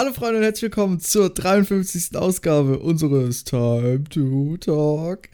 [0.00, 2.16] Hallo Freunde und herzlich willkommen zur 53.
[2.16, 5.28] Ausgabe unseres Time to Talk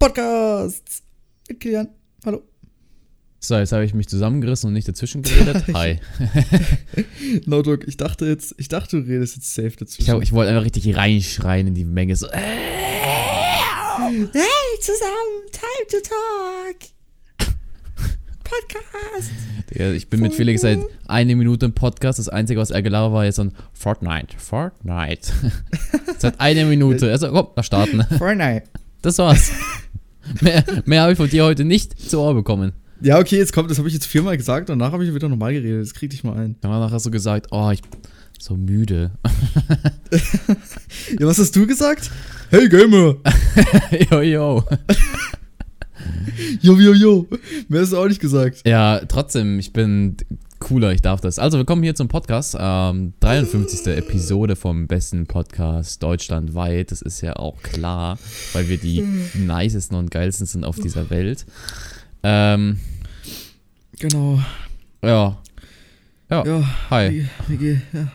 [0.00, 1.04] Podcasts.
[1.48, 1.88] Mit Kilian.
[2.26, 2.42] Hallo.
[3.38, 5.66] So, jetzt habe ich mich zusammengerissen und nicht dazwischen geredet.
[5.72, 6.00] Hi.
[7.46, 10.16] no Druck, ich dachte jetzt, ich dachte, du redest jetzt safe dazwischen.
[10.16, 12.16] Ich, ich wollte einfach richtig reinschreien in die Menge.
[12.16, 12.40] So, äh,
[14.32, 16.93] Hey, zusammen, Time to Talk
[18.44, 19.30] Podcast.
[19.70, 22.18] Digga, ich bin mit Felix seit eine Minute im Podcast.
[22.18, 24.36] Das Einzige, was er gelabert war, jetzt so ein Fortnite.
[24.38, 25.32] Fortnite.
[26.18, 27.10] seit einer Minute.
[27.10, 28.04] Also, komm, mal starten.
[28.18, 28.64] Fortnite.
[29.02, 29.50] Das war's.
[30.40, 32.72] mehr mehr habe ich von dir heute nicht zu Ohr bekommen.
[33.00, 35.52] Ja, okay, jetzt kommt, das habe ich jetzt viermal gesagt, danach habe ich wieder normal
[35.52, 35.82] geredet.
[35.82, 36.56] Das krieg dich mal ein.
[36.60, 38.00] Danach hast du gesagt, oh, ich bin
[38.38, 39.10] so müde.
[41.18, 42.10] Ja, was hast du gesagt?
[42.50, 43.16] Hey Gamer!
[44.10, 44.64] yo, yo.
[46.60, 47.28] Jo, jo, jo.
[47.68, 48.62] Mehr du auch nicht gesagt.
[48.66, 50.16] Ja, trotzdem, ich bin
[50.58, 51.38] cooler, ich darf das.
[51.38, 52.56] Also, willkommen hier zum Podcast.
[52.58, 53.86] Ähm, 53.
[53.96, 56.90] Episode vom besten Podcast deutschlandweit.
[56.90, 58.18] Das ist ja auch klar,
[58.52, 59.02] weil wir die
[59.34, 61.44] nicesten und geilsten sind auf dieser Welt.
[62.22, 62.78] Ähm,
[63.98, 64.40] Genau.
[65.02, 65.38] ja.
[66.30, 67.28] Ja, Ja, hi.
[67.48, 68.08] wie, wie, ja.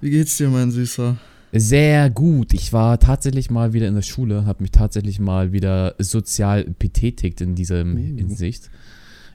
[0.00, 1.16] wie geht's dir, mein Süßer?
[1.52, 2.52] Sehr gut.
[2.54, 7.40] Ich war tatsächlich mal wieder in der Schule, habe mich tatsächlich mal wieder sozial betätigt
[7.40, 7.98] in diesem Uh.
[8.18, 8.70] Hinsicht.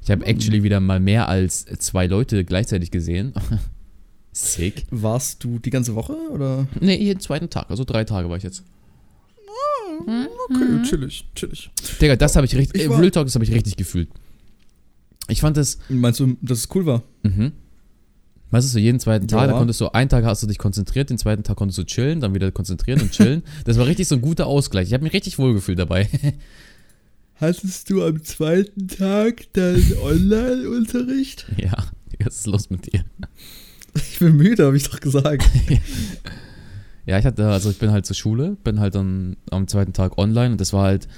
[0.01, 3.33] Ich habe actually wieder mal mehr als zwei Leute gleichzeitig gesehen.
[4.31, 4.85] Sick.
[4.91, 6.67] Warst du die ganze Woche oder?
[6.79, 8.63] Nee, jeden zweiten Tag, also drei Tage war ich jetzt.
[10.49, 11.71] Okay, chillig, chillig.
[12.01, 14.09] Digga, das habe ich richtig, Ich äh, Real Talk, das habe ich richtig gefühlt.
[15.27, 17.03] Ich fand das, Meinst du, dass es cool war?
[17.23, 17.51] mhm.
[18.55, 19.47] Weißt du, so jeden zweiten Tag, Ja.
[19.47, 22.21] da konntest du, einen Tag hast du dich konzentriert, den zweiten Tag konntest du chillen,
[22.21, 23.43] dann wieder konzentrieren und chillen.
[23.65, 24.87] das war richtig so ein guter Ausgleich.
[24.87, 26.07] Ich habe mich richtig wohlgefühlt dabei.
[27.35, 31.47] Hattest du am zweiten Tag deinen Online-Unterricht?
[31.57, 31.73] ja,
[32.23, 33.03] was ist los mit dir?
[33.93, 35.43] Ich bin müde, habe ich doch gesagt.
[37.05, 40.17] Ja, ich hatte, also ich bin halt zur Schule, bin halt dann am zweiten Tag
[40.17, 41.09] online und das war halt,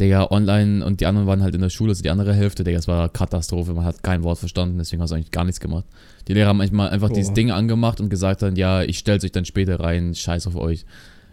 [0.00, 2.78] Digga, online und die anderen waren halt in der Schule, also die andere Hälfte, Digga,
[2.78, 5.84] es war Katastrophe, man hat kein Wort verstanden, deswegen hast du eigentlich gar nichts gemacht.
[6.26, 7.14] Die Lehrer haben manchmal einfach Boah.
[7.14, 10.56] dieses Ding angemacht und gesagt dann, ja, ich stell's euch dann später rein, scheiß auf
[10.56, 10.84] euch.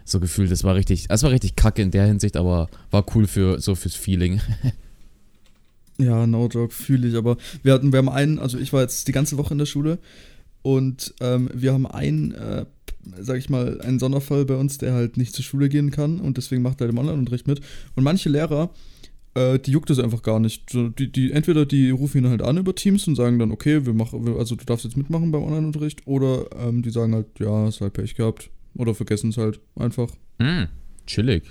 [0.04, 3.26] So gefühlt, das war richtig, das war richtig kacke in der Hinsicht, aber war cool
[3.26, 4.40] für, so fürs Feeling.
[5.98, 7.16] Ja, no joke, fühle ich.
[7.16, 9.66] Aber wir hatten, wir haben einen, also ich war jetzt die ganze Woche in der
[9.66, 9.98] Schule
[10.62, 12.64] und ähm, wir haben einen, äh,
[13.20, 16.36] sag ich mal, einen Sonderfall bei uns, der halt nicht zur Schule gehen kann und
[16.36, 17.60] deswegen macht er halt im Online-Unterricht mit.
[17.94, 18.70] Und manche Lehrer,
[19.34, 20.72] äh, die juckt es einfach gar nicht.
[20.72, 23.94] Die, die, entweder die rufen ihn halt an über Teams und sagen dann, okay, wir
[23.94, 27.80] machen, also du darfst jetzt mitmachen beim Online-Unterricht, oder ähm, die sagen halt, ja, hast
[27.80, 28.50] halt Pech gehabt.
[28.74, 30.10] Oder vergessen es halt einfach.
[30.38, 30.66] Hm,
[31.06, 31.44] chillig.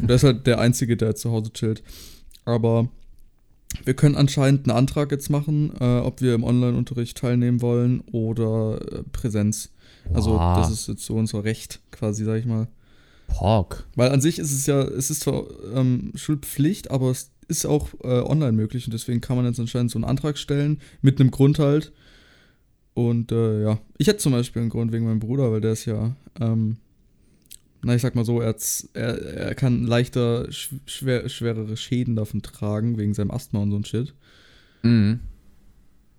[0.00, 1.82] Und der ist halt der Einzige, der zu Hause chillt.
[2.44, 2.88] Aber
[3.84, 8.80] wir können anscheinend einen Antrag jetzt machen, äh, ob wir im Online-Unterricht teilnehmen wollen oder
[8.80, 9.70] äh, Präsenz.
[10.14, 10.58] Also Wow.
[10.58, 12.68] das ist jetzt so unser Recht quasi, sag ich mal.
[13.28, 13.86] Pork.
[13.94, 17.88] Weil an sich ist es ja, es ist zwar ähm, Schulpflicht, aber es ist auch
[18.02, 21.30] äh, online möglich und deswegen kann man jetzt anscheinend so einen Antrag stellen, mit einem
[21.30, 21.92] Grund halt.
[22.94, 25.84] Und äh, ja, ich hätte zum Beispiel einen Grund wegen meinem Bruder, weil der ist
[25.84, 26.78] ja, ähm,
[27.82, 28.56] na ich sag mal so, er,
[28.94, 33.76] er, er kann leichter sch schwer, schwerere Schäden davon tragen, wegen seinem Asthma und so
[33.76, 34.14] ein Shit.
[34.82, 35.20] Mhm.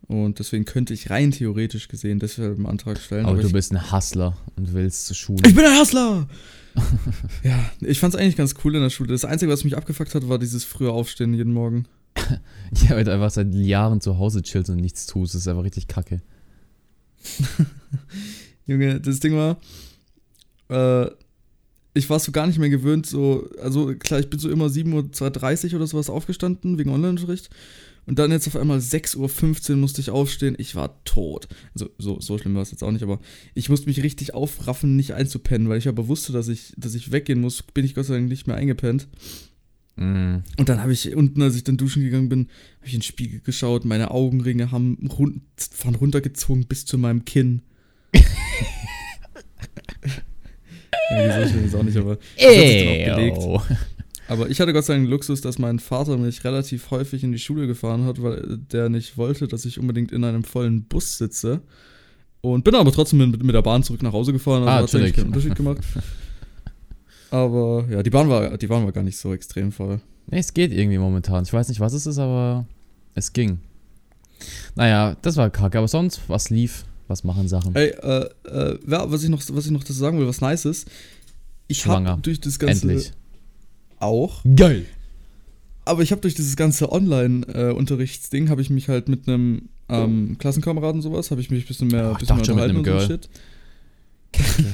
[0.09, 3.27] Und deswegen könnte ich rein theoretisch gesehen deshalb einen Antrag stellen.
[3.27, 5.47] Aber du ich, bist ein Hustler und willst zur Schule.
[5.47, 6.27] Ich bin ein Hustler!
[7.43, 9.09] ja, ich fand's eigentlich ganz cool in der Schule.
[9.11, 11.85] Das Einzige, was mich abgefuckt hat, war dieses frühe Aufstehen jeden Morgen.
[12.87, 15.33] Ja, weil du einfach seit Jahren zu Hause chillst und nichts tust.
[15.35, 16.21] Das ist einfach richtig kacke.
[18.65, 19.59] Junge, das Ding war,
[20.69, 21.11] äh,
[21.93, 25.69] ich war so gar nicht mehr gewöhnt, so, also klar, ich bin so immer 7.30
[25.69, 27.49] Uhr oder sowas aufgestanden, wegen Online-Unterricht.
[28.09, 30.55] Und dann jetzt auf einmal 6.15 Uhr musste ich aufstehen.
[30.57, 31.47] Ich war tot.
[31.75, 33.19] Also so, so schlimm war es jetzt auch nicht, aber
[33.53, 37.11] ich musste mich richtig aufraffen, nicht einzupennen, weil ich aber wusste, dass ich, dass ich
[37.11, 39.07] weggehen muss, bin ich Gott sei Dank nicht mehr eingepennt.
[39.95, 40.41] Mhm.
[40.57, 42.47] Und dann habe ich unten, als ich dann duschen gegangen bin,
[42.77, 43.85] habe ich in den Spiegel geschaut.
[43.85, 47.61] Meine Augenringe haben run von runtergezogen bis zu meinem Kinn.
[51.11, 53.67] ja, so schlimm ist auch nicht, aber das hat sich dann auch.
[54.29, 57.31] Aber ich hatte Gott sei Dank den Luxus, dass mein Vater mich relativ häufig in
[57.31, 61.17] die Schule gefahren hat, weil der nicht wollte, dass ich unbedingt in einem vollen Bus
[61.17, 61.61] sitze.
[62.41, 64.81] Und bin aber trotzdem mit, mit der Bahn zurück nach Hause gefahren, also Ah, hat
[64.81, 65.15] eigentlich chillig.
[65.15, 65.79] keinen Unterschied gemacht.
[67.31, 70.01] Aber ja, die Bahn war, die Bahn war gar nicht so extrem voll.
[70.27, 71.43] Nee, es geht irgendwie momentan.
[71.43, 72.65] Ich weiß nicht, was es ist, aber
[73.13, 73.59] es ging.
[74.75, 75.77] Naja, das war kacke.
[75.77, 76.85] Aber sonst, was lief?
[77.07, 77.75] Was machen Sachen?
[77.75, 80.65] Ey, äh, äh, ja, was ich noch, was ich noch dazu sagen will, was nice
[80.65, 80.87] ist,
[81.67, 83.11] ich habe durch das ganze Endlich.
[83.99, 84.85] Auch, Geil.
[85.85, 91.01] aber ich habe durch dieses ganze Online-Unterrichtsding habe ich mich halt mit einem ähm, Klassenkameraden
[91.01, 92.95] sowas, habe ich mich ein bisschen mehr, Oh, ich bisschen mehr schon mit unterhalten einem
[92.95, 93.07] und so.
[93.07, 93.29] Shit.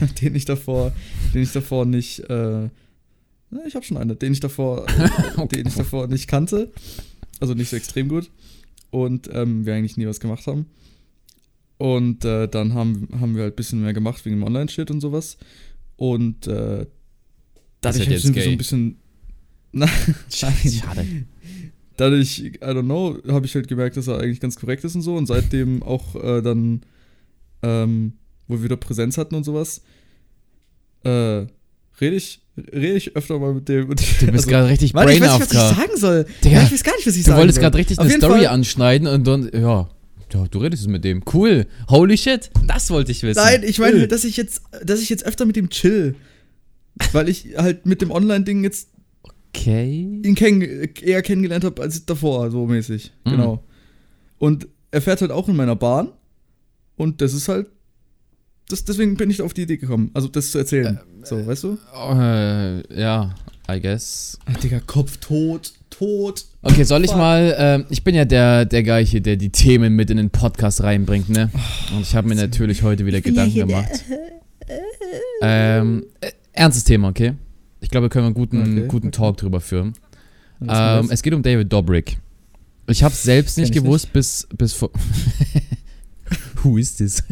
[0.01, 0.09] okay.
[0.21, 0.91] den ich davor,
[1.33, 2.65] den ich davor nicht, äh,
[3.67, 4.85] ich habe schon eine, den ich davor,
[5.37, 6.71] äh, den ich davor nicht kannte,
[7.39, 8.29] also nicht so extrem gut
[8.91, 10.65] und ähm, wir eigentlich nie was gemacht haben.
[11.77, 15.01] Und äh, dann haben, haben wir halt ein bisschen mehr gemacht wegen dem Online-Shit und
[15.01, 15.37] sowas.
[15.97, 16.85] Und äh,
[17.81, 18.97] Das ist dadurch jetzt sind wir so ein bisschen.
[19.77, 19.89] Nein,
[20.31, 20.65] Schade.
[21.97, 25.01] dadurch, I don't know, habe ich halt gemerkt, dass er eigentlich ganz korrekt ist und
[25.01, 25.15] so.
[25.15, 26.81] Und seitdem auch äh, dann,
[27.61, 28.13] ähm,
[28.47, 29.81] wo wir wieder Präsenz hatten und sowas,
[31.03, 31.09] äh,
[32.01, 33.89] rede ich, rede ich öfter mal mit dem.
[33.89, 33.95] Du
[34.31, 36.25] bist gerade richtig Mann, ich brain weiß nicht, was ich sagen soll.
[36.43, 37.63] Digga, ja, ich weiß gar nicht, was ich Du sagen wolltest soll.
[37.63, 39.89] gerade richtig Auf eine Story Fall- anschneiden und dann, ja,
[40.33, 41.21] ja, du redest mit dem.
[41.31, 41.65] Cool.
[41.89, 42.49] Holy shit.
[42.67, 43.39] Das wollte ich wissen.
[43.41, 43.99] Nein, ich meine, Cool.
[44.01, 46.15] halt, dass ich jetzt, dass ich jetzt öfter mit ihm chill.
[47.13, 48.89] Weil ich halt mit dem Online-Ding jetzt
[49.55, 50.21] Okay.
[50.23, 53.11] ihn kenn eher kennengelernt habe als davor, so mäßig.
[53.25, 53.31] Mhm.
[53.31, 53.63] Genau.
[54.37, 56.09] Und er fährt halt auch in meiner Bahn.
[56.97, 57.67] Und das ist halt.
[58.69, 60.99] Das, deswegen bin ich auf die Idee gekommen, also das zu erzählen.
[61.23, 61.77] so, weißt du?
[61.93, 63.35] Äh, ja,
[63.69, 64.39] I guess.
[64.45, 66.45] Ach, Digga, Kopf tot, tot.
[66.63, 69.95] Okay, soll ich mal, ähm, ich bin ja der, der Guy hier, der die Themen
[69.95, 71.51] mit in den Podcast reinbringt, ne?
[71.95, 74.03] Und ich habe mir natürlich heute wieder Gedanken gemacht.
[75.41, 77.33] Ähm, äh, ernstes Thema, okay?
[77.81, 79.11] Ich glaube, wir können einen guten, Okay, guten.
[79.11, 79.93] Talk drüber führen.
[80.67, 82.17] Ähm, es geht um David Dobrik.
[82.87, 84.91] Ich habe selbst nicht gewusst, bis, bis vor.
[86.63, 87.23] Who is this?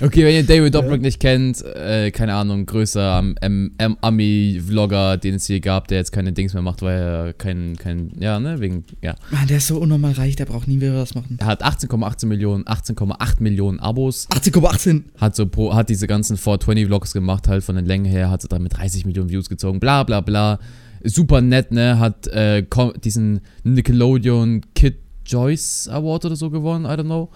[0.00, 0.96] Okay, wenn ihr David Dobrik Ja.
[0.98, 6.12] nicht kennt, äh, keine Ahnung, größer ähm, ähm, Ami-Vlogger, den es hier gab, der jetzt
[6.12, 9.14] keine Dings mehr macht, weil er kein, kein, ja, ne, wegen, ja.
[9.30, 11.36] Mann, der ist so unnormal reich, der braucht nie wieder was machen.
[11.40, 15.02] Er hat 18,18 Millionen, 18,8 Millionen Abos, 18,18.
[15.20, 18.40] hat so pro, hat diese ganzen 420 Vlogs gemacht, halt von den Längen her, hat
[18.40, 20.58] so dann mit 30 Millionen Views gezogen, bla bla bla.
[21.04, 21.98] Super nett, ne?
[21.98, 22.64] Hat äh,
[23.04, 24.96] diesen Nickelodeon Kid
[25.26, 27.28] Joyce Award oder so gewonnen, I don't know.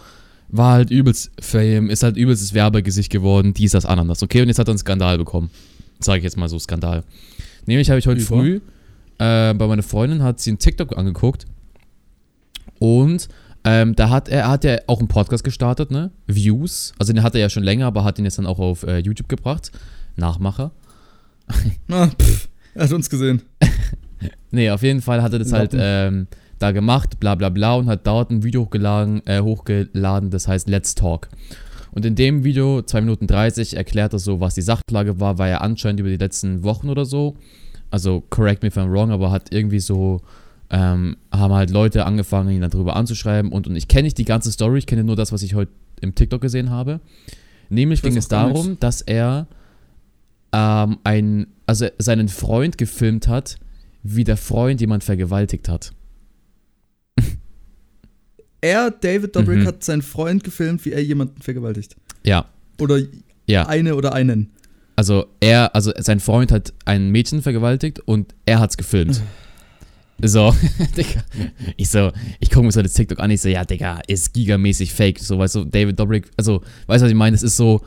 [0.49, 4.23] War halt übelst Fame, ist halt übelstes Werbegesicht geworden, dies, das, Ananas.
[4.23, 5.51] Okay, und jetzt hat er einen Skandal bekommen.
[5.99, 7.05] Sage ich jetzt mal so, Skandal.
[7.67, 8.37] Nämlich habe ich heute Über?
[8.37, 8.61] früh
[9.19, 11.47] äh, bei meiner Freundin hat sie einen TikTok angeguckt
[12.79, 13.29] und
[13.65, 16.11] ähm, da hat er, er hat ja auch einen Podcast gestartet, ne?
[16.27, 16.93] Views.
[16.99, 18.99] Also den hat er ja schon länger, aber hat ihn jetzt dann auch auf äh,
[18.99, 19.73] YouTube gebracht.
[20.17, 20.71] Nachmacher.
[21.89, 23.43] Na, pff, er hat uns gesehen.
[24.51, 26.29] Nee, auf jeden Fall hat er das halt ähm,
[26.59, 30.69] da gemacht, bla bla bla, und hat dort ein Video hochgeladen, äh, hochgeladen, das heißt
[30.69, 31.29] Let's Talk.
[31.93, 35.49] Und in dem Video, 2 Minuten 30, erklärt er so, was die Sachlage war, war
[35.49, 37.37] ja anscheinend über die letzten Wochen oder so.
[37.91, 40.21] Also, correct me if I'm wrong, aber hat irgendwie so,
[40.69, 43.51] ähm, haben halt Leute angefangen, ihn darüber anzuschreiben.
[43.51, 45.73] Und, und ich kenne nicht die ganze Story, ich kenne nur das, was ich heute
[46.01, 47.01] im TikTok gesehen habe.
[47.71, 49.47] Nämlich ging es darum, dass er
[50.53, 53.57] ähm, ein, also seinen Freund gefilmt hat,
[54.03, 55.93] wie der Freund jemand vergewaltigt hat.
[58.67, 59.67] Er, David Dobrik, Mhm.
[59.67, 61.95] hat seinen Freund gefilmt, wie er jemanden vergewaltigt.
[62.25, 62.47] Ja,
[62.81, 63.01] Oder
[63.47, 63.67] ja.
[63.67, 64.51] eine oder einen.
[64.97, 69.21] Also er, also sein Freund hat ein Mädchen vergewaltigt und er hat's gefilmt.
[70.23, 70.55] So,
[70.97, 71.23] Digga.
[71.77, 72.11] Ich so,
[72.41, 75.19] ich gucke mir so das TikTok an, ich so, ja, Digga, ist gigamäßig fake.
[75.19, 77.37] So, weißt du, David Dobrik, also, weißt du, was ich meine?
[77.37, 77.83] Es ist so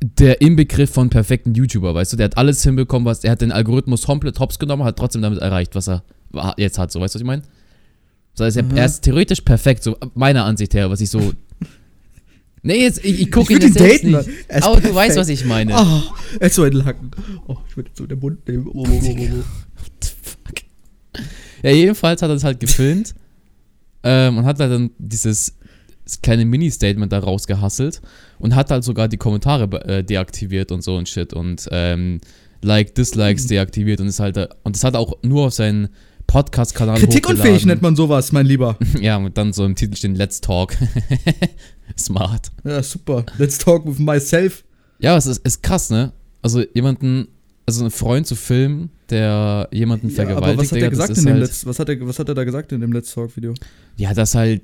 [0.00, 2.16] der Inbegriff von perfekten YouTuber, weißt du?
[2.18, 5.40] Der hat alles hinbekommen, was, er hat den Algorithmus komplett hops genommen, hat trotzdem damit
[5.40, 6.04] erreicht, was er
[6.56, 7.42] jetzt hat, so, weißt du, was ich meine?
[8.40, 8.76] So, also er, Mhm.
[8.78, 11.32] er ist theoretisch perfekt, so meiner Ansicht her, was ich so.
[12.62, 14.28] Nee, jetzt, ich, ich gucke ihn jetzt daten, nicht.
[14.48, 15.16] Er ist Aber du weißt, perfekt.
[15.16, 15.72] was ich meine.
[15.74, 16.02] Oh,
[16.40, 17.10] er hat so einen Lacken.
[17.48, 18.66] Oh, ich würde so den Mund nehmen.
[18.68, 19.42] Oh, oh, oh.
[21.62, 23.14] Ja, jedenfalls hat er das halt gefilmt
[24.02, 25.54] ähm, und hat halt dann dieses
[26.22, 28.00] kleine Mini-Statement da rausgehasselt
[28.38, 32.20] und hat halt sogar die Kommentare äh, deaktiviert und so und shit und ähm,
[32.62, 33.48] Like, Dislikes Mhm.
[33.48, 35.88] deaktiviert und ist halt, und das hat auch nur auf seinen
[36.30, 38.78] Podcast-Kanal Kritikunfähig nennt man sowas, mein Lieber.
[39.00, 40.76] Ja, und dann so im Titel stehen Let's Talk.
[41.98, 42.52] Smart.
[42.62, 43.26] Ja, super.
[43.36, 44.62] Let's talk with myself.
[45.00, 46.12] Ja, es ist, ist krass, ne?
[46.40, 47.26] Also jemanden,
[47.66, 50.52] also einen Freund zu filmen, der jemanden Ja, vergewaltigt.
[50.52, 52.34] aber was hat er gesagt in dem halt, Let's, was hat er, was hat er
[52.36, 53.52] da gesagt in dem Let's Talk Video?
[53.96, 54.62] Ja, das halt,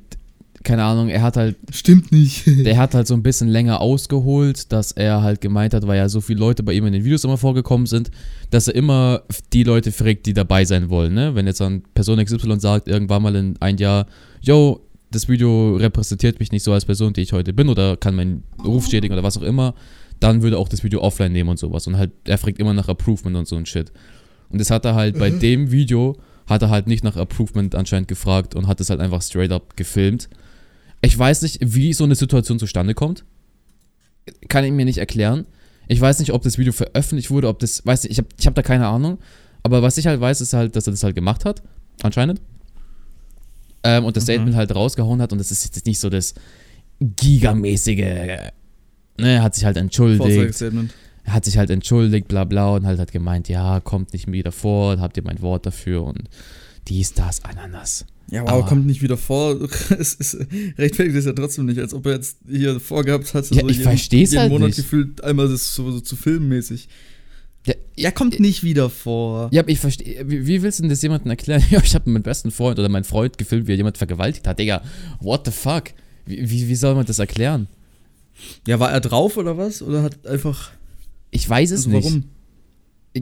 [0.67, 2.45] keine Ahnung, er hat halt Stimmt nicht.
[2.65, 6.09] Der hat halt so ein bisschen länger ausgeholt, dass er halt gemeint hat, weil ja
[6.09, 8.11] so viele Leute bei ihm in den Videos immer vorgekommen sind,
[8.51, 11.15] dass er immer die Leute fragt, die dabei sein wollen.
[11.15, 11.37] Ne?
[11.37, 14.07] Wenn jetzt dann Person XY sagt, irgendwann mal in ein Jahr,
[14.41, 14.81] yo,
[15.13, 18.43] das Video repräsentiert mich nicht so als Person, die ich heute bin oder kann meinen
[18.65, 19.73] Ruf schädigen oder was auch immer,
[20.19, 21.87] dann würde er auch das Video offline nehmen und sowas.
[21.87, 23.93] Und halt, er fragt immer nach Approvement und so ein Shit.
[24.51, 26.17] Und das hat er halt bei dem Video,
[26.49, 29.77] hat er halt nicht nach Approvement anscheinend gefragt und hat es halt einfach straight up
[29.77, 30.29] gefilmt.
[31.03, 33.25] Ich weiß nicht, wie so eine Situation zustande kommt.
[34.49, 35.47] Kann ich mir nicht erklären.
[35.89, 38.47] Ich weiß nicht, ob das Video veröffentlicht wurde, ob das, weiß nicht, ich habe ich
[38.47, 39.19] hab da keine Ahnung.
[39.63, 41.63] Aber was ich halt weiß, ist halt, dass er das halt gemacht hat,
[42.03, 42.41] anscheinend.
[43.85, 44.33] Ähm, und das Mhm.
[44.33, 46.35] Statement halt rausgehauen hat und das ist jetzt nicht so das
[47.01, 47.99] gigamäßige
[49.19, 50.61] ne, er hat sich halt entschuldigt.
[51.25, 54.53] Er hat sich halt entschuldigt, bla bla, und halt hat gemeint, ja, kommt nicht wieder
[54.53, 56.29] vor, habt ihr mein Wort dafür und
[56.89, 58.05] dies, das, Ananas.
[58.31, 59.57] Ja, aber, Aber- kommt nicht wieder vor.
[59.99, 60.35] es ist
[60.79, 64.31] rechtfertigt ist ja trotzdem nicht, als ob er jetzt hier vorgehabt hatte, Ja, ich versteh's
[64.33, 64.77] jeden halt Monat nicht.
[64.77, 66.89] gefühlt einmal das so, so zu filmen mäßig.
[67.67, 69.49] Ja, Ja, kommt nicht wieder vor.
[69.53, 71.63] Ja, aber ich verstehe, wie, wie willst du denn das jemandem erklären?
[71.71, 74.59] Ja, ich habe meinen besten Freund oder meinen Freund gefilmt, wie er jemand vergewaltigt hat.
[74.59, 74.83] Digga,
[75.21, 75.85] what the fuck?
[76.27, 77.69] Wie, wie, wie soll man das erklären?
[78.67, 79.83] Ja, war er drauf oder was?
[79.83, 80.71] Oder hat einfach.
[81.31, 82.05] Ich weiß es Also nicht.
[82.05, 82.25] warum?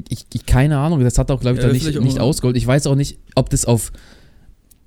[0.09, 2.57] Ich, ich, keine Ahnung, das hat auch, glaube ich, Ja, nicht, nicht ausgeholt.
[2.57, 3.93] Ich weiß auch nicht, ob das auf.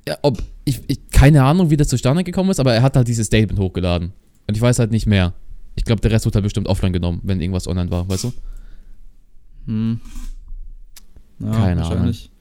[0.08, 0.42] Ja, ob.
[0.66, 3.60] Ich, ich, keine Ahnung, wie das zustande gekommen ist, aber er hat halt dieses Statement
[3.60, 4.12] hochgeladen.
[4.48, 5.34] Und ich weiß halt nicht mehr.
[5.76, 8.34] Ich glaube, der Rest wird halt bestimmt offline genommen, wenn irgendwas online war, weißt du?
[9.68, 10.02] Hm.
[11.40, 12.32] Ja, Keine wahrscheinlich.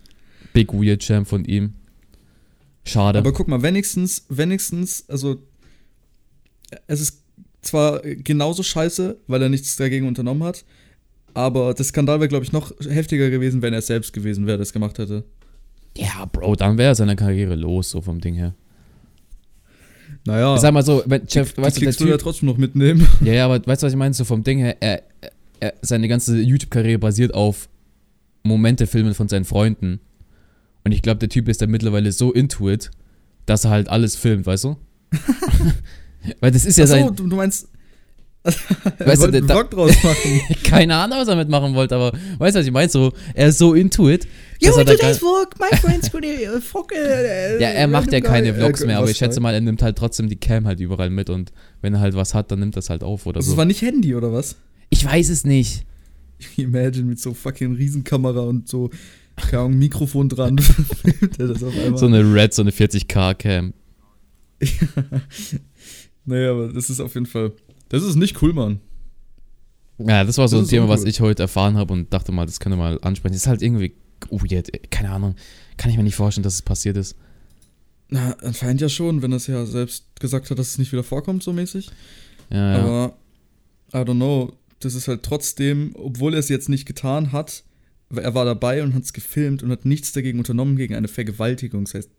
[0.53, 1.75] Big Weird Champ von ihm.
[2.85, 3.19] Schade.
[3.19, 5.43] Aber guck mal, wenigstens, wenigstens, also
[6.87, 7.23] es ist
[7.61, 10.65] zwar genauso scheiße, weil er nichts dagegen unternommen hat,
[11.37, 14.73] aber der Skandal wäre, glaube ich, noch heftiger gewesen, wenn er selbst gewesen wäre, es
[14.73, 15.25] gemacht hätte.
[15.97, 18.55] ja, Bro, dann wäre seine Karriere los, so vom Ding her.
[20.25, 22.57] Naja, Ich sag mal so, wenn Jeff, die weißt du, der er Typ, trotzdem noch
[22.57, 23.07] mitnehmen.
[23.21, 24.15] ja, ja, aber weißt du, was ich meine?
[24.15, 25.03] So vom Ding her, er,
[25.61, 27.69] er, seine ganze YouTube-Karriere basiert auf
[28.43, 30.01] Momente-Filmen von seinen Freunden.
[30.85, 32.91] Und ich glaube, der Typ ist da mittlerweile so into it,
[33.45, 34.77] dass er halt alles filmt, weißt du?
[36.41, 37.37] Weil das ist ja Achso, sein, du, du
[38.47, 38.61] meinst.
[38.85, 40.41] Weißt er du, wollte einen da- Vlog draus machen.
[40.65, 42.89] keine Ahnung, was er mitmachen wollte, aber weißt du, was ich meine?
[42.89, 44.27] So, er ist so into it,
[44.61, 46.27] er da gar, vlog, my friends gonna
[46.61, 49.83] fuck äh, Ja, er macht ja keine Vlogs mehr, aber ich schätze mal, er nimmt
[49.83, 52.77] halt trotzdem die Cam halt überall mit und wenn er halt was hat, dann nimmt
[52.77, 53.57] er es halt auf oder Also, es so.
[53.59, 54.57] war nicht Handy oder was?
[54.91, 55.85] Ich weiß es nicht.
[56.57, 58.91] Imagine mit so fucking Riesenkamera und so,
[59.37, 60.59] keine Ahnung, Mikrofon dran.
[60.59, 61.99] filmt er das auf einmal.
[61.99, 63.75] So eine Red, so eine 40k Cam.
[66.25, 67.53] naja, aber das ist auf jeden Fall.
[67.89, 68.81] Das ist nicht cool, Mann.
[69.99, 71.11] Ja, das war so Das ein Thema, was uncool.
[71.11, 73.33] ich heute erfahren habe und dachte mal, das könnte mal ansprechen.
[73.33, 73.95] Das ist halt irgendwie
[74.31, 74.81] weird, ey.
[74.91, 75.35] keine Ahnung.
[75.77, 77.17] Kann ich mir nicht vorstellen, dass es passiert ist.
[78.09, 81.03] Na, anscheinend ja schon, wenn er es ja selbst gesagt hat, dass es nicht wieder
[81.03, 81.91] vorkommt, so mäßig.
[82.51, 82.83] Ja, ja.
[82.83, 83.17] Aber,
[83.93, 87.65] I don't know, das ist halt trotzdem, obwohl er es jetzt nicht getan hat,
[88.15, 91.85] er war dabei und hat es gefilmt und hat nichts dagegen unternommen gegen eine Vergewaltigung.
[91.85, 92.11] Das heißt,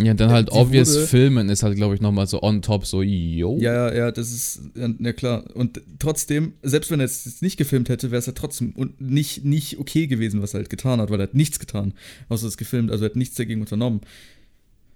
[0.00, 3.02] ja, dann halt obvious wurde- filmen ist halt, glaube ich, nochmal so on top, so,
[3.02, 3.58] yo.
[3.60, 5.44] ja, ja, ja, das ist, ja, klar.
[5.54, 9.00] Und trotzdem, selbst wenn er es jetzt nicht gefilmt hätte, wäre es ja trotzdem und
[9.00, 11.94] nicht, nicht okay gewesen, was er halt getan hat, weil er hat nichts getan,
[12.28, 14.00] außer es gefilmt, also er hat nichts dagegen unternommen.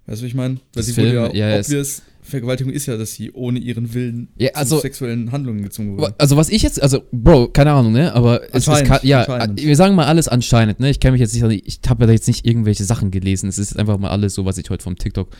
[0.06, 0.59] Weißt du, ich meine?
[0.75, 3.94] Weil sie wurde Film- ja, ja, es- obvious, Vergewaltigung ist ja, dass sie ohne ihren
[3.94, 6.14] Willen Ja, also- zu sexuellen Handlungen gezwungen wurde.
[6.18, 9.76] Also was ich jetzt, also Bro, keine Ahnung, ne, aber es, es kann, ja, wir
[9.76, 12.47] sagen mal alles anscheinend, ne, ich kenne mich jetzt nicht, ich habe ja jetzt nicht
[12.47, 15.30] irgendwelche Sachen gelesen, es ist einfach mal alles so, was ich heute vom TikTok,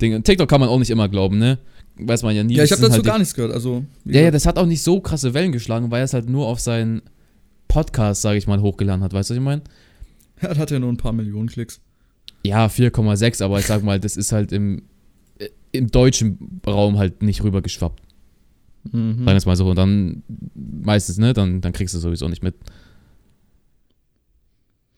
[0.00, 1.58] Ding, TikTok kann man auch nicht immer glauben, ne,
[1.96, 2.54] weiß man ja nie.
[2.54, 3.52] Ja, ich habe dazu halt gar nichts gehört.
[3.52, 6.28] Also, Ja, ja, das hat auch nicht so krasse Wellen geschlagen, weil er es halt
[6.28, 7.02] nur auf seinen
[7.66, 9.62] Podcast, sage ich mal, hochgeladen hat, weißt du, was ich meine?
[10.40, 11.80] er hat ja nur ein paar Millionen Klicks.
[12.48, 14.82] Ja, 4,6, aber ich sag mal, das ist halt im,
[15.72, 18.02] im deutschen Raum halt nicht rübergeschwappt.
[18.92, 19.16] Mhm.
[19.18, 19.68] Sagen wir es mal so.
[19.68, 20.22] Und dann
[20.54, 22.54] meistens, ne, dann, dann kriegst du sowieso nicht mit.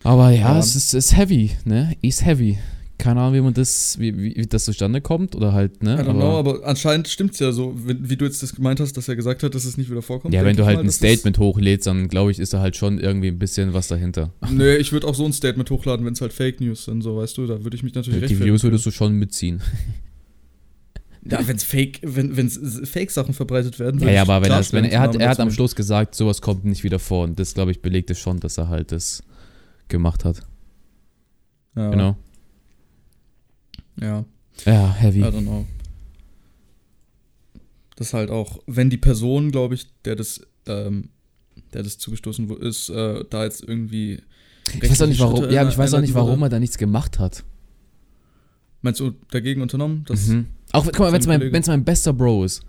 [0.03, 0.59] Aber ja, Ja.
[0.59, 1.95] es ist, ist heavy, ne?
[2.01, 2.59] Ist heavy.
[3.01, 5.95] Keine Ahnung, wie man das, wie, wie, wie das zustande kommt oder halt, ne?
[5.95, 8.97] I don't know, aber anscheinend stimmt's ja so, wenn, wie du jetzt das gemeint hast,
[8.97, 10.35] dass er gesagt hat, dass es nicht wieder vorkommt.
[10.35, 12.99] ja, wenn du halt mal, ein Statement hochlädst, dann glaube ich, ist da halt schon
[12.99, 14.33] irgendwie ein bisschen was dahinter.
[14.41, 17.03] Das, nee, ich würde auch so ein Statement hochladen, wenn es halt Fake News sind,
[17.03, 19.61] so weißt du, da würde ich mich natürlich Die Views würdest du schon mitziehen.
[21.23, 25.01] Ja, wenn's Fake, wenn wenn's Fake-Sachen verbreitet werden, Ja, ja, aber wenn, er, wenn er
[25.01, 25.51] hat, er hat am.
[25.51, 28.57] Schluss gesagt, sowas kommt nicht wieder vor und das, glaube ich, belegt es schon, dass
[28.57, 29.23] er halt das
[29.89, 30.43] gemacht hat.
[31.77, 32.17] Ja, Genau.
[33.99, 34.25] Ja,
[34.67, 35.21] Ja, heavy.
[35.21, 35.67] I don't know.
[37.97, 41.11] Das halt auch, wenn die Person, glaube ich, der das, ähm,
[41.75, 44.23] der das zugestoßen ist, äh, da jetzt irgendwie.
[44.81, 46.79] Ich weiß auch nicht, warum, Schritte ja, ich weiß auch nicht, warum er da nichts
[46.79, 47.45] gemacht hat.
[48.83, 50.05] Meinst du dagegen unternommen?
[50.07, 50.47] Das, Mhm.
[50.73, 52.63] Auch guck mal, wenn es mein, wenn's mein bester Bro ist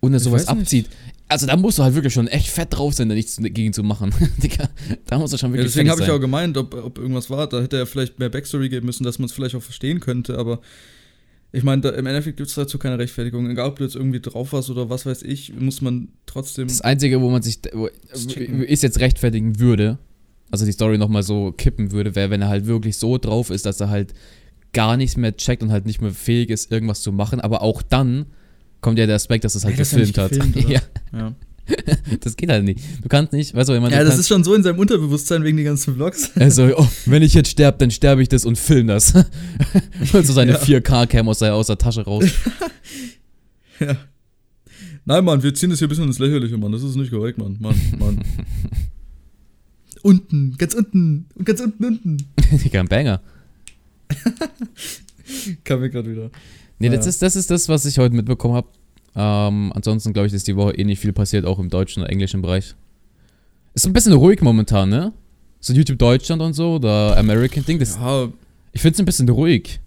[0.00, 0.88] und er sowas abzieht,
[1.34, 3.82] also da musst du halt wirklich schon echt fett drauf sein, da nichts dagegen zu
[3.82, 4.14] machen.
[4.42, 4.68] Digga,
[5.06, 6.16] da musst du schon Ja, wirklich deswegen fett habe ich sein.
[6.16, 7.48] auch gemeint, ob, ob irgendwas war.
[7.48, 10.38] Da hätte er vielleicht mehr Backstory geben müssen, dass man es vielleicht auch verstehen könnte,
[10.38, 10.60] aber
[11.52, 13.48] ich meine, im Endeffekt gibt es dazu keine Rechtfertigung.
[13.48, 16.66] Egal, ob du jetzt irgendwie drauf warst oder was weiß ich, muss man trotzdem.
[16.66, 19.98] Das Einzige, wo man sich, wo ist jetzt rechtfertigen würde,
[20.50, 23.66] also die Story nochmal so kippen würde, wäre, wenn er halt wirklich so drauf ist,
[23.66, 24.14] dass er halt
[24.72, 27.40] gar nichts mehr checkt und halt nicht mehr fähig ist, irgendwas zu machen.
[27.40, 28.26] Aber auch dann
[28.84, 30.30] kommt ja der Aspekt, dass es halt Ja, gefilmt hat.
[30.30, 30.70] gefilmt, oder?
[30.70, 30.80] ja,
[31.12, 31.34] ja.
[32.20, 32.78] das geht halt nicht.
[33.02, 35.42] Du kannst nicht, weißt du, wenn man ja, das ist schon so in seinem Unterbewusstsein
[35.44, 36.30] wegen den ganzen Vlogs.
[36.36, 39.14] Also, oh, wenn ich jetzt sterbe, dann sterbe ich das und film das.
[40.12, 40.58] Holt so seine Ja.
[40.58, 42.26] 4K-Cam aus der, aus der Tasche raus.
[43.80, 43.96] ja.
[45.06, 46.70] Nein, Mann, wir ziehen das hier ein bisschen ins Lächerliche, Mann.
[46.72, 47.56] Das ist nicht korrekt, Mann.
[47.60, 48.20] Mann, Mann.
[50.02, 52.16] unten, ganz unten, und ganz unten, unten.
[52.62, 53.22] Digga, ein Banger.
[55.64, 56.30] Kam mir gerade wieder.
[56.78, 57.10] Nee, das, Ja.
[57.10, 58.68] ist, das ist das, was ich heute mitbekommen habe.
[59.16, 62.10] Ähm, ansonsten glaube ich, ist die Woche eh nicht viel passiert, auch im deutschen oder
[62.10, 62.74] englischen Bereich.
[63.74, 65.12] Ist ein bisschen ruhig momentan, ne?
[65.60, 67.78] So YouTube Deutschland und so, oder American Ding.
[67.78, 68.28] Das, Ja,
[68.72, 69.80] Ich finde es ein bisschen ruhig.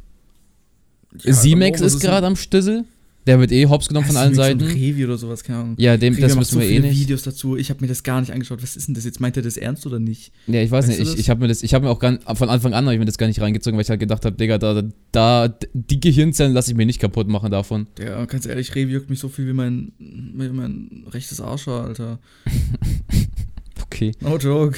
[1.23, 2.85] ja, Simex ist gerade am Stüssel.
[3.27, 4.61] Der wird eh hops genommen von allen Seiten.
[4.63, 5.75] Und Revi oder sowas, keine Ahnung.
[5.77, 6.99] Ja, dem, das müssen so wir eh nicht.
[6.99, 7.57] Videos dazu.
[7.57, 8.63] Ich habe mir das gar nicht angeschaut.
[8.63, 9.19] Was ist denn das jetzt?
[9.19, 10.31] Meint er das ernst oder nicht?
[10.47, 11.13] Ja, ich weiß Weißt nicht.
[11.13, 12.99] Ich, ich habe mir das, ich habe mir auch gar, von Anfang an habe ich
[12.99, 14.81] mir das gar nicht reingezogen, weil ich halt gedacht habe, Digga, da,
[15.11, 17.87] da, die Gehirnzellen lasse ich mir nicht kaputt machen davon.
[17.97, 22.19] Der, ganz ehrlich, Revi juckt mich so viel wie mein, wie mein rechtes Arschhaar, Alter.
[23.83, 24.11] Okay.
[24.19, 24.77] No joke.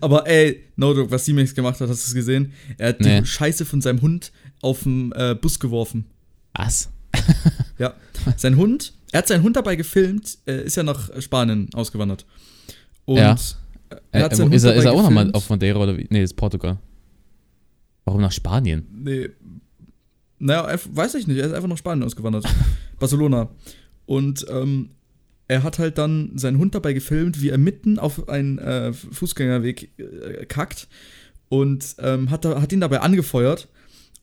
[0.00, 2.52] Aber ey, no joke, was Simex gemacht hat, hast du es gesehen?
[2.78, 3.20] Er hat Nee.
[3.20, 6.04] die Scheiße von seinem Hund auf den äh, Bus geworfen.
[6.54, 6.90] Was?
[7.78, 7.94] Ja.
[8.36, 12.26] Sein Hund, er hat seinen Hund dabei gefilmt, äh, ist ja nach Spanien ausgewandert.
[13.06, 13.36] Und Ja.
[14.12, 15.96] er Äh, hat äh, seinen Hund ist er, ist er auch nochmal auf Madeira oder
[15.96, 16.06] wie?
[16.10, 16.78] Nee, ist Portugal.
[18.04, 18.86] Warum nach Spanien?
[18.92, 19.30] Nee.
[20.38, 22.44] Naja, er- weiß ich nicht, er ist einfach nach Spanien ausgewandert.
[22.98, 23.48] Barcelona.
[24.06, 24.90] Und ähm,
[25.48, 29.90] er hat halt dann seinen Hund dabei gefilmt, wie er mitten auf einen äh, Fußgängerweg
[29.98, 30.88] äh, kackt
[31.48, 33.68] und ähm, hat, hat ihn dabei angefeuert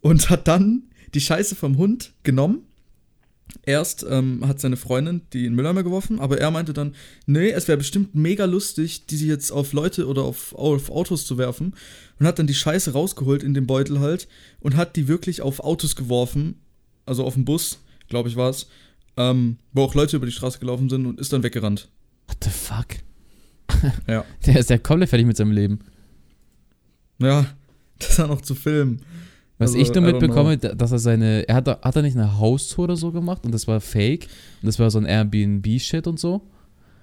[0.02, 2.62] und hat dann die Scheiße vom Hund genommen.
[3.64, 7.68] Erst ähm, hat seine Freundin die in Mülleimer geworfen, aber er meinte dann, nee, es
[7.68, 11.74] wäre bestimmt mega lustig, diese jetzt auf Leute oder auf, auf Autos zu werfen.
[12.20, 14.28] Und hat dann die Scheiße rausgeholt in den Beutel halt
[14.60, 16.56] und hat die wirklich auf Autos geworfen,
[17.06, 18.68] also auf den Bus, glaube ich war es,
[19.18, 21.90] ähm, wo auch Leute über die Straße gelaufen sind und ist dann weggerannt.
[22.28, 22.88] What the fuck?
[24.08, 24.26] Ja.
[24.46, 25.80] Der ist ja komplett fertig mit seinem Leben.
[27.20, 27.46] Ja,
[28.00, 29.02] das war noch zu filmen.
[29.60, 31.48] Was Also, ich nur I don't mitbekomme, da- dass er seine.
[31.48, 34.28] Er hat, hat er nicht eine Haustour oder so gemacht und das war fake.
[34.62, 36.42] Und das war so ein Airbnb-Shit und so.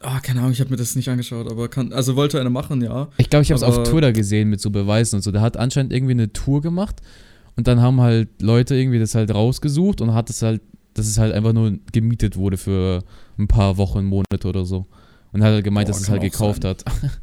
[0.01, 2.83] Ah, keine Ahnung, ich habe mir das nicht angeschaut, aber kann, also wollte eine machen,
[2.83, 3.09] ja.
[3.17, 5.33] Ich glaube, ich habe es auf Twitter gesehen mit so Beweisen und so.
[5.33, 7.01] Der hat anscheinend irgendwie eine Tour gemacht
[7.57, 10.61] und dann haben halt Leute irgendwie das halt rausgesucht und hat es halt,
[10.93, 13.03] dass es halt einfach nur gemietet wurde für
[13.39, 14.85] ein paar Wochen, Monate oder so.
[15.33, 16.71] Und hat halt gemeint, Boah, dass es halt gekauft sein.
[16.71, 16.85] hat.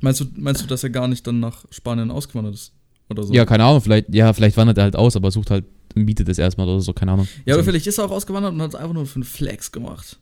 [0.00, 2.72] Meinst du, meinst du, dass er gar nicht dann nach Spanien ausgewandert ist?
[3.08, 3.32] Oder so?
[3.32, 5.64] Ja, keine Ahnung, vielleicht, ja, vielleicht wandert er halt aus, aber sucht halt,
[5.94, 7.28] mietet es erstmal oder so, keine Ahnung.
[7.44, 7.70] Ja, aber so.
[7.70, 10.18] vielleicht ist er auch ausgewandert und hat es einfach nur für einen Flex gemacht.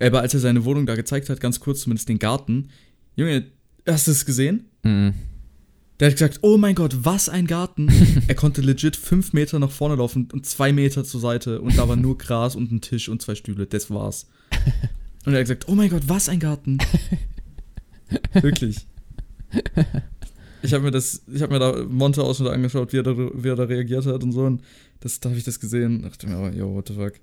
[0.00, 2.68] Aber als er seine Wohnung da gezeigt hat, ganz kurz zumindest den Garten,
[3.16, 3.46] Junge,
[3.86, 4.66] hast du es gesehen?
[4.82, 5.14] Mhm.
[5.98, 7.90] Der hat gesagt, oh mein Gott, was ein Garten.
[8.26, 11.88] er konnte legit fünf Meter nach vorne laufen und zwei Meter zur Seite und da
[11.88, 14.26] war nur Gras und ein Tisch und zwei Stühle, das war's.
[15.26, 16.78] Und er hat gesagt, oh mein Gott, was ein Garten.
[18.32, 18.86] Wirklich.
[20.62, 23.48] Ich habe mir das, ich habe mir da Monte Ausschnitte angeschaut, wie er, da, wie
[23.48, 24.42] er da reagiert hat und so.
[24.42, 24.62] Und
[25.00, 26.02] das, da habe ich das gesehen.
[26.02, 27.14] Dachte mir, oh, yo, what the fuck.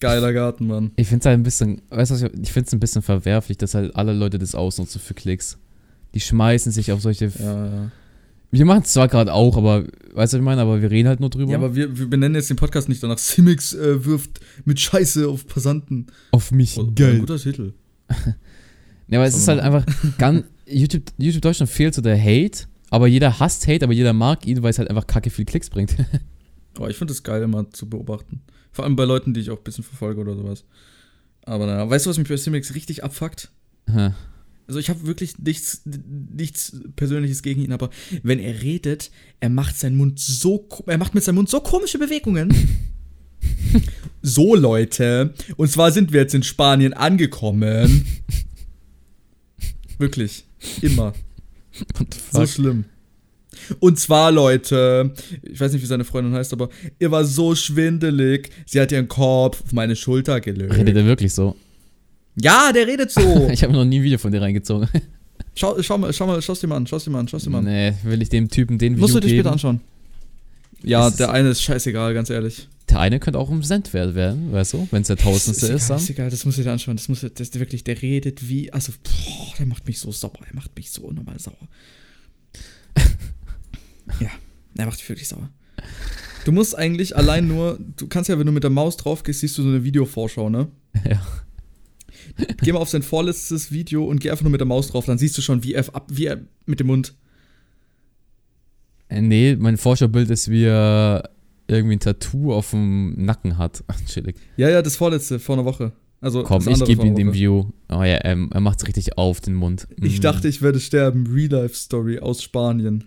[0.00, 0.90] Geiler Garten, Mann.
[0.96, 3.74] Ich finde es halt ein bisschen, weißt du, ich finde es ein bisschen verwerflich, dass
[3.74, 5.58] halt alle Leute das ausnutzen für Klicks.
[6.14, 7.32] Die schmeißen sich auf solche.
[7.38, 7.90] Ja, ja.
[8.50, 11.08] Wir machen es zwar gerade auch, aber, weißt du, was ich meine, aber wir reden
[11.08, 11.50] halt nur drüber.
[11.50, 13.18] Ja, aber wir, wir benennen jetzt den Podcast nicht danach.
[13.18, 16.06] Simix äh, wirft mit Scheiße auf Passanten.
[16.30, 17.14] auf mich, Oh, geil.
[17.14, 17.72] Ein guter Titel.
[19.08, 19.86] Ja, aber es ist halt einfach
[20.18, 20.44] ganz.
[20.66, 24.62] YouTube, YouTube Deutschland fehlt so der Hate, aber jeder hasst Hate, aber jeder mag ihn,
[24.62, 25.96] weil es halt einfach kacke viel Klicks bringt.
[26.76, 28.42] Aber ich finde es geil, immer zu beobachten.
[28.70, 30.64] Vor allem bei Leuten, die ich auch ein bisschen verfolge oder sowas.
[31.42, 33.50] Aber naja, weißt du, was mich bei Simix richtig abfuckt?
[33.90, 34.10] Hä.
[34.66, 37.88] Also ich habe wirklich nichts, nichts Persönliches gegen ihn, aber
[38.22, 41.98] wenn er redet, er macht seinen Mund so, er macht mit seinem Mund so komische
[41.98, 42.52] Bewegungen.
[44.22, 48.04] so Leute, und zwar sind wir jetzt in Spanien angekommen.
[49.98, 50.44] Wirklich,
[50.82, 51.14] immer.
[52.32, 52.84] So schlimm.
[53.80, 55.12] Und zwar, Leute,
[55.42, 58.50] ich weiß nicht, wie seine Freundin heißt, aber ihr war so schwindelig.
[58.66, 60.74] Sie hat ihren Kopf auf meine Schulter gelegt.
[60.74, 61.56] Redet er wirklich so?
[62.38, 63.48] Ja, der redet so.
[63.52, 64.88] Ich habe noch nie ein Video von dir reingezogen.
[65.54, 67.50] schau, schau mal, schau mal, schau's dir mal an, schau's dir mal an, schau's dir
[67.50, 67.64] mal an.
[67.64, 69.80] Nee, will ich dem Typen den Video Musst du dir später anschauen.
[70.82, 72.68] Ja, der eine ist scheißegal, ganz ehrlich.
[72.88, 74.88] Der eine könnte auch um Cent wert werden, weißt du?
[74.90, 76.96] Wenn es der Tausendste ist, egal, ist egal, das musst du dir anschauen.
[76.96, 80.38] Das muss, das ist wirklich, der redet wie, also, boah, der macht mich so sauer.
[80.46, 81.68] Er macht mich so unnormal sauer.
[84.20, 84.30] ja,
[84.76, 85.50] er macht mich wirklich sauer.
[86.44, 89.40] Du musst eigentlich allein nur, du kannst ja, wenn du mit der Maus drauf gehst,
[89.40, 90.68] siehst du so eine Videovorschau, ne?
[91.08, 91.20] Ja.
[92.62, 95.18] Geh mal auf sein vorletztes Video und geh einfach nur mit der Maus drauf, dann
[95.18, 97.14] siehst du schon, wie er, ab, wie er mit dem Mund.
[99.08, 101.30] Äh, Nee, mein Vorschaubild ist, wie er
[101.68, 103.82] irgendwie ein Tattoo auf dem Nacken hat.
[104.06, 104.36] Chillig.
[104.56, 105.92] Ja, ja, das vorletzte, vor einer Woche.
[106.20, 107.34] Also, Komm, ich gebe ihm den.
[107.34, 107.66] View.
[107.90, 109.86] Oh ja, ähm, er macht's richtig auf den Mund.
[110.02, 110.22] Ich Mm.
[110.22, 111.26] dachte, ich werde sterben.
[111.26, 113.04] Real-Life-Story aus Spanien.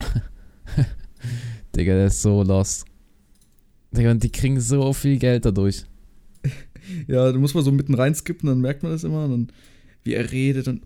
[1.76, 2.84] Digga, der ist so lost.
[3.92, 5.84] Digga, und die kriegen so viel Geld dadurch.
[7.06, 9.24] Ja, du musst mal so mitten rein skippen, dann merkt man das immer.
[9.26, 9.48] Und dann,
[10.04, 10.80] wie er redet und.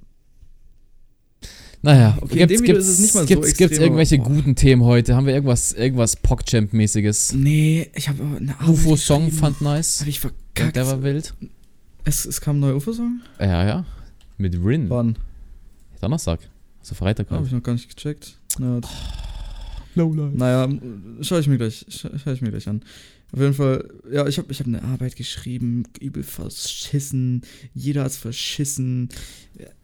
[1.84, 3.82] Naja, Okay, in gibt's, dem Video gibt's, ist es nicht mal so gibt's, gibt's extrem,
[3.82, 5.16] irgendwelche aber- guten Themen heute?
[5.16, 7.34] Haben wir irgendwas, irgendwas PogChamp-mäßiges?
[7.34, 10.00] Nee, ich habe eine Arbeit UFO-Song fand nice.
[10.00, 10.76] Hab ich Der, verkackt.
[10.76, 11.34] der war wild.
[12.04, 13.20] es, es kam ein neuer UFO-Song?
[13.40, 13.84] Ja, ja.
[14.38, 14.88] Mit Rin.
[14.90, 15.16] Wann?
[16.00, 16.38] Donnerstag.
[16.80, 17.26] Also Freitag.
[17.30, 17.46] Habe Halt.
[17.48, 18.38] ich noch gar nicht gecheckt.
[18.60, 18.90] Ja, das-
[19.94, 20.36] Lowlife.
[20.36, 20.68] naja,
[21.20, 22.82] schaue ich mir gleich, scha schau ich mir gleich an.
[23.32, 27.42] Auf jeden Fall, ja, ich habe ich hab eine Arbeit geschrieben, übel verschissen,
[27.72, 29.08] jeder hat's verschissen.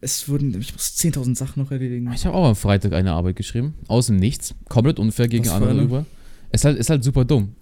[0.01, 2.11] Es wurden, ich muss 10.000 Sachen noch erledigen.
[2.13, 3.73] Ich habe auch am Freitag eine Arbeit geschrieben.
[3.87, 4.53] Aus dem Nichts.
[4.67, 6.05] Komplett unfair gegen Was andere rüber.
[6.51, 7.55] Ist halt, ist halt super dumm.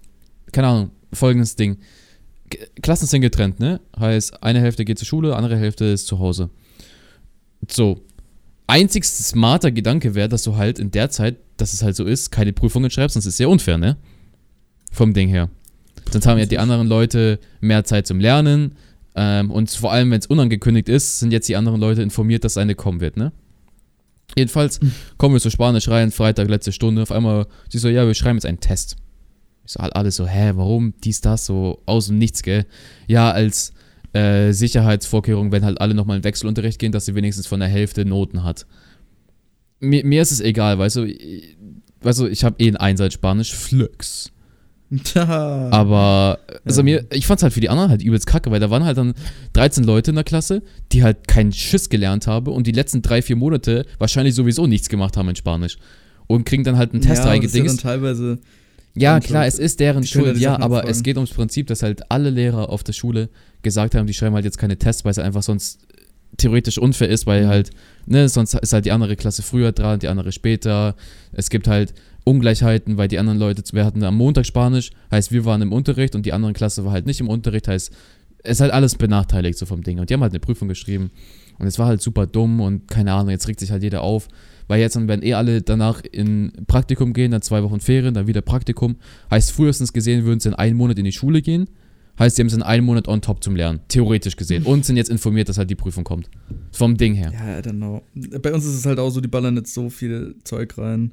[0.52, 0.90] Keine Ahnung.
[1.12, 1.78] Folgendes Ding.
[2.82, 3.80] Klassen sind getrennt, ne?
[3.98, 6.50] Heißt, eine Hälfte geht zur Schule, andere Hälfte ist zu Hause.
[7.70, 8.04] So.
[8.66, 12.30] Einzig smarter Gedanke wäre, dass du halt in der Zeit, dass es halt so ist,
[12.30, 13.96] keine Prüfungen schreibst, sonst ist es sehr unfair, ne?
[14.92, 15.48] Vom Ding her.
[16.10, 18.76] Sonst haben ja die anderen Leute mehr Zeit zum Lernen.
[19.14, 22.56] Ähm, und vor allem, wenn es unangekündigt ist, sind jetzt die anderen Leute informiert, dass
[22.56, 23.32] eine kommen wird, ne?
[24.36, 24.78] Jedenfalls
[25.16, 27.02] kommen wir zu Spanisch rein, Freitag, letzte Stunde.
[27.02, 28.96] Auf einmal, sie so, ja, wir schreiben jetzt einen Test.
[29.64, 30.94] Ich so, alles so, hä, warum?
[31.02, 32.66] Dies, das, so aus dem Nichts, gell?
[33.06, 33.72] Ja, als
[34.12, 38.04] äh, Sicherheitsvorkehrung, wenn halt alle nochmal in Wechselunterricht gehen, dass sie wenigstens von der Hälfte
[38.04, 38.66] Noten hat.
[39.80, 41.56] Mir, mir ist es egal, weißt du, ich,
[42.02, 44.30] weißt du, ich habe eh ein Einsatz Spanisch, Flux.
[45.14, 46.84] Aber, also Ja.
[46.84, 49.14] mir, ich fand's halt für die anderen halt übelst kacke, weil da waren halt dann
[49.52, 53.20] 13 Leute in der Klasse, die halt keinen Schiss gelernt haben und die letzten drei,
[53.22, 55.78] vier Monate wahrscheinlich sowieso nichts gemacht haben in Spanisch.
[56.26, 57.80] Und kriegen dann halt einen Test ja, ist ja reingedingst.
[57.80, 58.38] teilweise.
[58.94, 62.30] Ja, klar, es ist deren Schuld, ja, aber es geht ums Prinzip, dass halt alle
[62.30, 63.28] Lehrer auf der Schule
[63.62, 65.80] gesagt haben, die schreiben halt jetzt keine Tests, weil es einfach sonst
[66.36, 67.48] theoretisch unfair ist, weil Mhm.
[67.48, 67.70] halt,
[68.06, 70.94] ne, sonst ist halt die andere Klasse früher dran, die andere später.
[71.32, 75.44] Es gibt halt Ungleichheiten, weil die anderen Leute, wir hatten am Montag Spanisch, heißt wir
[75.44, 77.92] waren im Unterricht und die andere Klasse war halt nicht im Unterricht, heißt
[78.44, 79.98] es ist halt alles benachteiligt so vom Ding.
[79.98, 81.10] Und die haben halt eine Prüfung geschrieben
[81.58, 84.28] und es war halt super dumm und keine Ahnung, jetzt regt sich halt jeder auf,
[84.68, 88.26] weil jetzt dann werden eh alle danach in Praktikum gehen, dann zwei Wochen Ferien, dann
[88.26, 88.96] wieder Praktikum.
[89.30, 91.68] Heißt frühestens gesehen würden sie in einen Monat in die Schule gehen.
[92.18, 94.64] Heißt, sie haben es in einen Monat on top zum Lernen, theoretisch gesehen.
[94.64, 96.28] Und sind jetzt informiert, dass halt die Prüfung kommt.
[96.72, 97.32] Vom Ding her.
[97.32, 98.02] Ja, I don't know.
[98.14, 101.12] Bei uns ist es halt auch so, die ballern jetzt so viel Zeug rein,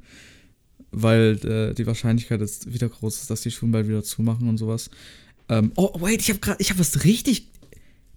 [0.90, 4.58] weil äh, die Wahrscheinlichkeit jetzt wieder groß ist, dass die Schulen bald wieder zumachen und
[4.58, 4.90] sowas.
[5.48, 7.48] Ähm, oh, wait, ich habe gerade, ich habe was richtig.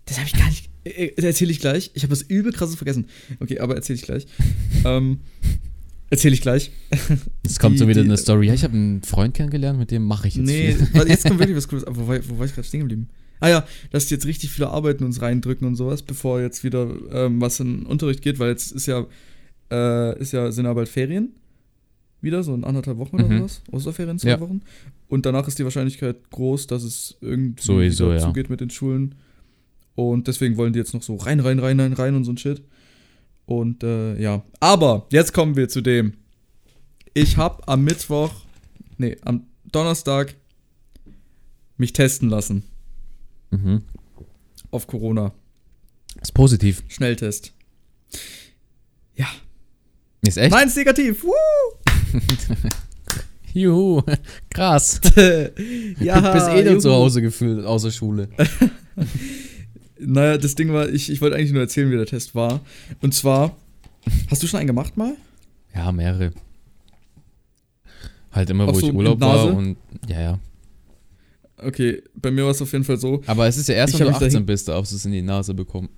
[0.06, 0.70] Das habe ich gar nicht.
[0.84, 1.92] Äh, das erzähle ich gleich.
[1.94, 3.06] Ich habe was übel krasses vergessen.
[3.40, 4.26] Okay, aber erzähle ich gleich.
[4.86, 5.20] ähm,
[6.10, 6.72] erzähle ich gleich.
[7.44, 8.48] Jetzt kommt Die- so wieder die- eine Story.
[8.48, 11.08] Ja, ich habe einen Freund kennengelernt, mit dem mache ich jetzt Nee, viel.
[11.08, 11.84] jetzt kommt wirklich was Cooles.
[11.84, 13.10] Aber wo, war- wo war ich gerade stehen geblieben?
[13.42, 16.90] Ah ja, dass die jetzt richtig viele Arbeiten uns reindrücken und sowas, bevor jetzt wieder
[17.12, 19.06] ähm, was in den Unterricht geht, weil jetzt ist ja,
[19.72, 21.30] äh, ist ja, sind ja bald Ferien.
[22.22, 23.38] Wieder, so in anderthalb Wochen oder Mhm.
[23.38, 23.62] sowas.
[23.72, 24.40] Osterferien, zwei Ja.
[24.42, 24.62] Wochen.
[25.08, 28.22] Und danach ist die Wahrscheinlichkeit groß, dass es irgendwie Sowieso, wieder ja.
[28.28, 29.16] zugeht mit den Schulen.
[29.96, 32.38] Und deswegen wollen die jetzt noch so rein, rein, rein, rein, rein und so ein
[32.38, 32.62] Shit.
[33.50, 34.44] Und äh, ja.
[34.60, 36.14] Aber jetzt kommen wir zu dem.
[37.16, 38.32] Ich habe am Mittwoch,
[39.00, 40.36] nee, am Donnerstag
[41.78, 42.64] mich testen lassen
[43.50, 43.82] Mhm.
[44.70, 45.34] auf Corona.
[46.22, 46.84] Ist positiv.
[46.90, 47.54] Schnelltest.
[49.16, 49.26] Ja.
[50.22, 50.52] Ist echt?
[50.52, 51.26] Nein, ist negativ.
[53.54, 54.04] Juhu.
[54.52, 55.02] Krass.
[56.00, 56.80] ja, du bist eh juhu.
[56.80, 58.30] zu Hause gefühlt, außer Schule.
[60.00, 62.62] Naja, das Ding war, ich, ich wollte eigentlich nur erzählen, wie der Test war.
[63.02, 63.56] Und zwar,
[64.30, 65.16] hast du schon einen gemacht mal?
[65.76, 66.32] Ja, mehrere.
[68.32, 70.40] Halt immer, Auch wo so ich Urlaub war und ja, ja.
[71.58, 73.22] Okay, bei mir war es auf jeden Fall so.
[73.26, 75.06] Aber es ist ja erst, wenn du hab mich 18 dahin- bist, darfst du es
[75.06, 75.90] in die Nase bekommen.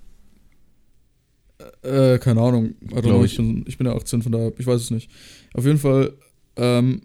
[1.84, 2.74] Äh, keine Ahnung.
[2.90, 3.34] Know, ich.
[3.34, 3.38] ich.
[3.38, 5.12] bin, ich bin ja 18, von daher, ich weiß es nicht.
[5.54, 6.14] Auf jeden Fall
[6.56, 7.02] ähm,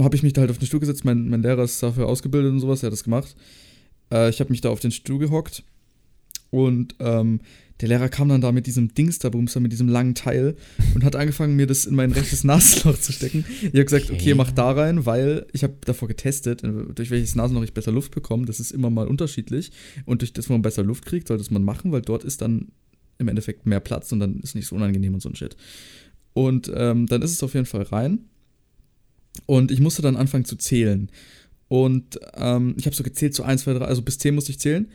[0.00, 1.04] habe ich mich da halt auf den Stuhl gesetzt.
[1.04, 3.36] Mein, mein Lehrer ist dafür ausgebildet und sowas, er hat das gemacht.
[4.12, 5.62] Äh, ich habe mich da auf den Stuhl gehockt
[6.50, 7.40] und ähm,
[7.80, 10.54] der Lehrer kam dann da mit diesem Dingsterbumster, mit diesem langen Teil
[10.94, 13.44] und hat angefangen, mir das in mein rechtes Nasenloch zu stecken.
[13.60, 14.14] Ich habe gesagt, okay.
[14.20, 14.34] Okay.
[14.34, 18.14] mach da rein, weil ich habe davor getestet, äh, durch welches Nasenloch ich besser Luft
[18.14, 18.44] bekomme.
[18.44, 19.72] Das ist immer mal unterschiedlich.
[20.04, 22.42] Und durch das, wo man besser Luft kriegt, sollte es man machen, weil dort ist
[22.42, 22.68] dann
[23.18, 25.56] im Endeffekt mehr Platz und dann ist nicht so unangenehm und so ein Shit.
[26.34, 28.20] Und ähm, dann ist es auf jeden Fall rein.
[29.46, 31.10] Und ich musste dann anfangen zu zählen.
[31.68, 34.58] Und ähm, ich habe so gezählt, so 1, 2, 3, also bis 10 musste ich
[34.58, 34.88] zählen.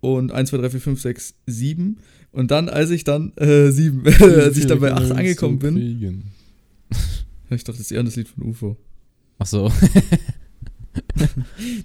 [0.00, 1.98] Und 1, 2, 3, 4, 5, 6, 7.
[2.32, 6.32] Und dann, als ich dann, äh, 7, als ich dann bei 8 angekommen bin,
[7.50, 8.76] ich dachte, das ist eher das Lied von UFO.
[9.38, 9.72] Ach so.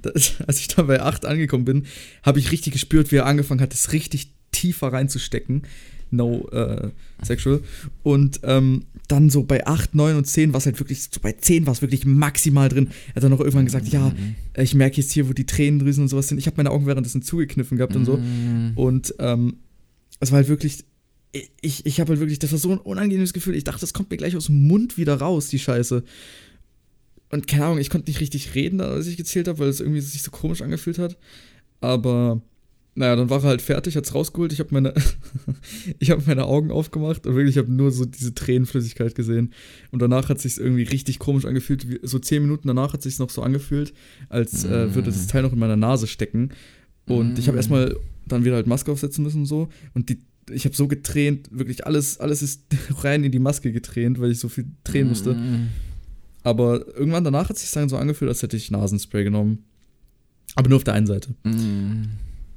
[0.01, 1.85] Das, als ich dann bei 8 angekommen bin,
[2.23, 5.63] habe ich richtig gespürt, wie er angefangen hat, es richtig tiefer reinzustecken.
[6.11, 6.89] No äh,
[7.23, 7.61] sexual.
[8.03, 11.31] Und ähm, dann so bei 8, 9 und 10 war es halt wirklich, so bei
[11.33, 12.89] 10 war es wirklich maximal drin.
[13.09, 14.35] Er hat dann noch irgendwann gesagt, ja, Mhm.
[14.57, 16.37] ich merke jetzt hier, wo die Tränendrüsen und sowas sind.
[16.37, 18.17] Ich habe meine Augen währenddessen zugekniffen gehabt und so.
[18.17, 18.71] Mhm.
[18.75, 19.57] Und ähm,
[20.19, 20.85] es war halt wirklich,
[21.61, 23.55] ich, ich habe halt wirklich, das war so ein unangenehmes Gefühl.
[23.55, 26.03] Ich dachte, das kommt mir gleich aus dem Mund wieder raus, die Scheiße.
[27.31, 29.99] Und keine Ahnung, ich konnte nicht richtig reden, als ich gezählt habe, weil es irgendwie
[30.01, 31.17] sich so komisch angefühlt hat.
[31.81, 32.41] Aber
[32.97, 34.53] naja, dann war er halt fertig, hat's rausgeholt.
[34.53, 34.93] Ich habe meine,
[35.99, 39.53] ich habe meine Augen aufgemacht und wirklich, ich habe nur so diese Tränenflüssigkeit gesehen.
[39.91, 41.85] Und danach hat sich irgendwie richtig komisch angefühlt.
[42.03, 43.93] So zehn Minuten danach hat sich noch so angefühlt,
[44.29, 46.51] als äh, würde das Teil noch in meiner Nase stecken.
[47.05, 47.59] Und ich habe Mm.
[47.59, 47.95] erstmal
[48.27, 49.67] dann wieder halt Maske aufsetzen müssen und so.
[49.93, 52.63] Und die, ich habe so getränt, wirklich alles, alles ist
[53.03, 55.33] rein in die Maske getränt, weil ich so viel tränen musste.
[55.33, 55.67] Mhm.
[56.43, 59.65] Aber irgendwann danach hat es sich dann so angefühlt, als hätte ich Nasenspray genommen.
[60.55, 61.35] Aber nur auf der einen Seite.
[61.43, 62.07] Mhm.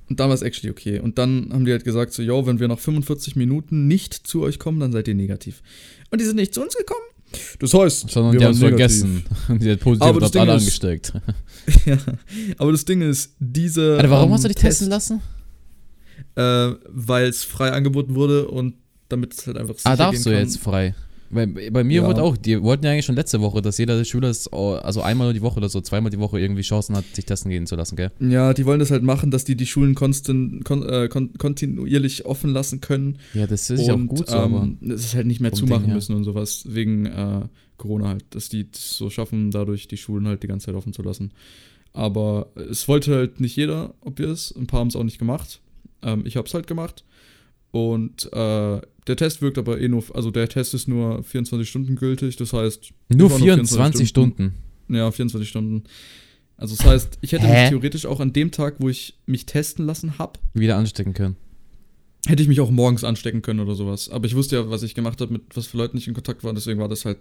[0.08, 1.00] Und dann war es actually okay.
[1.00, 4.42] Und dann haben die halt gesagt, so, yo, wenn wir nach 45 Minuten nicht zu
[4.42, 5.62] euch kommen, dann seid ihr negativ.
[6.10, 7.00] Und die sind nicht zu uns gekommen.
[7.58, 9.22] Das heißt, Sondern wir die haben es vergessen.
[9.60, 11.12] Die hat positiv Aber das alle ist- angesteckt.
[11.84, 11.98] ja.
[12.56, 13.96] Aber das Ding ist, diese.
[13.96, 15.20] Alter, warum ähm, hast du dich Test- testen lassen?
[16.36, 18.74] Äh, Weil es frei angeboten wurde und
[19.10, 20.94] damit es halt einfach Ah, sicher darfst du jetzt frei?
[21.30, 22.06] Bei, bei mir Ja.
[22.08, 25.02] wurde auch, die wollten ja eigentlich schon letzte Woche, dass jeder Schüler es, oh, also
[25.02, 27.76] einmal die Woche oder so, zweimal die Woche irgendwie Chancen hat, sich testen gehen zu
[27.76, 28.10] lassen, gell?
[28.20, 32.24] Ja, die wollen das halt machen, dass die die Schulen konstant, kon, äh, kon, kontinuierlich
[32.24, 33.18] offen lassen können.
[33.34, 34.62] Ja, das ist ja auch gut so, aber.
[34.62, 35.94] ähm, das ist halt nicht mehr zumachen Ding her.
[35.96, 37.42] müssen und sowas, wegen äh,
[37.76, 40.92] Corona halt, dass die das so schaffen, dadurch die Schulen halt die ganze Zeit offen
[40.94, 41.32] zu lassen.
[41.92, 44.54] Aber es wollte halt nicht jeder, obvious.
[44.56, 45.60] Ein paar haben es auch nicht gemacht.
[46.02, 47.04] Ähm, ich habe es halt gemacht.
[47.70, 51.96] Und äh, der Test wirkt aber eh nur, also der Test ist nur 24 Stunden
[51.96, 52.92] gültig, das heißt.
[53.08, 54.54] Nur ich war 24 Stunden.
[54.88, 55.84] Ja, 24 Stunden.
[56.56, 57.62] Also das heißt, ich hätte Hä?
[57.62, 61.36] mich theoretisch auch an dem Tag, wo ich mich testen lassen habe, wieder anstecken können.
[62.26, 64.08] hätte ich mich auch morgens anstecken können oder sowas.
[64.08, 66.42] Aber ich wusste ja, was ich gemacht habe, mit was für Leuten ich in Kontakt
[66.42, 67.18] war, deswegen war das halt,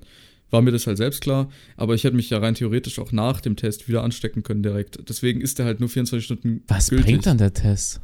[0.50, 1.50] war mir das halt selbst klar.
[1.76, 5.08] Aber ich hätte mich ja rein theoretisch auch nach dem Test wieder anstecken können direkt.
[5.08, 8.02] Deswegen ist der halt nur 24 Stunden Was bringt dann der Test?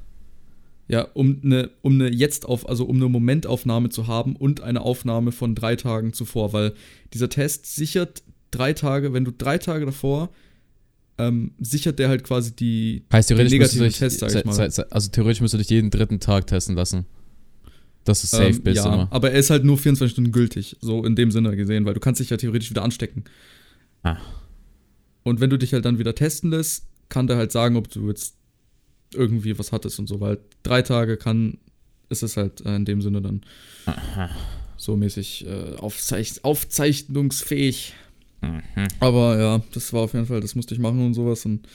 [0.93, 4.81] Ja, um eine, um eine jetzt auf, also um eine Momentaufnahme zu haben und eine
[4.81, 6.75] Aufnahme von drei Tagen zuvor, weil
[7.15, 10.29] dieser Test sichert drei Tage, wenn du drei Tage davor,
[11.17, 14.59] ähm, sichert der halt quasi die, Heißt theoretisch negativen dich, Test, sag ich mal.
[14.59, 17.07] also theoretisch müsstest du dich jeden dritten Tag testen lassen.
[18.03, 19.07] Dass du safe ähm, bist ja, immer.
[19.09, 22.01] aber er ist halt nur 24 Stunden gültig, so in dem Sinne gesehen, weil du
[22.01, 23.23] kannst dich ja theoretisch wieder anstecken.
[24.03, 24.17] Ah.
[25.23, 28.09] Und wenn du dich halt dann wieder testen lässt, kann der halt sagen, ob du
[28.09, 28.35] jetzt
[29.13, 31.57] irgendwie was hattest und so, weil drei Tage kann,
[32.09, 33.41] ist es halt äh, in dem Sinne dann
[34.77, 37.93] so mäßig äh, aufzeich aufzeichnungsfähig.
[38.41, 38.61] Mhm.
[38.99, 41.67] Aber ja, das war auf jeden Fall, das musste ich machen und sowas und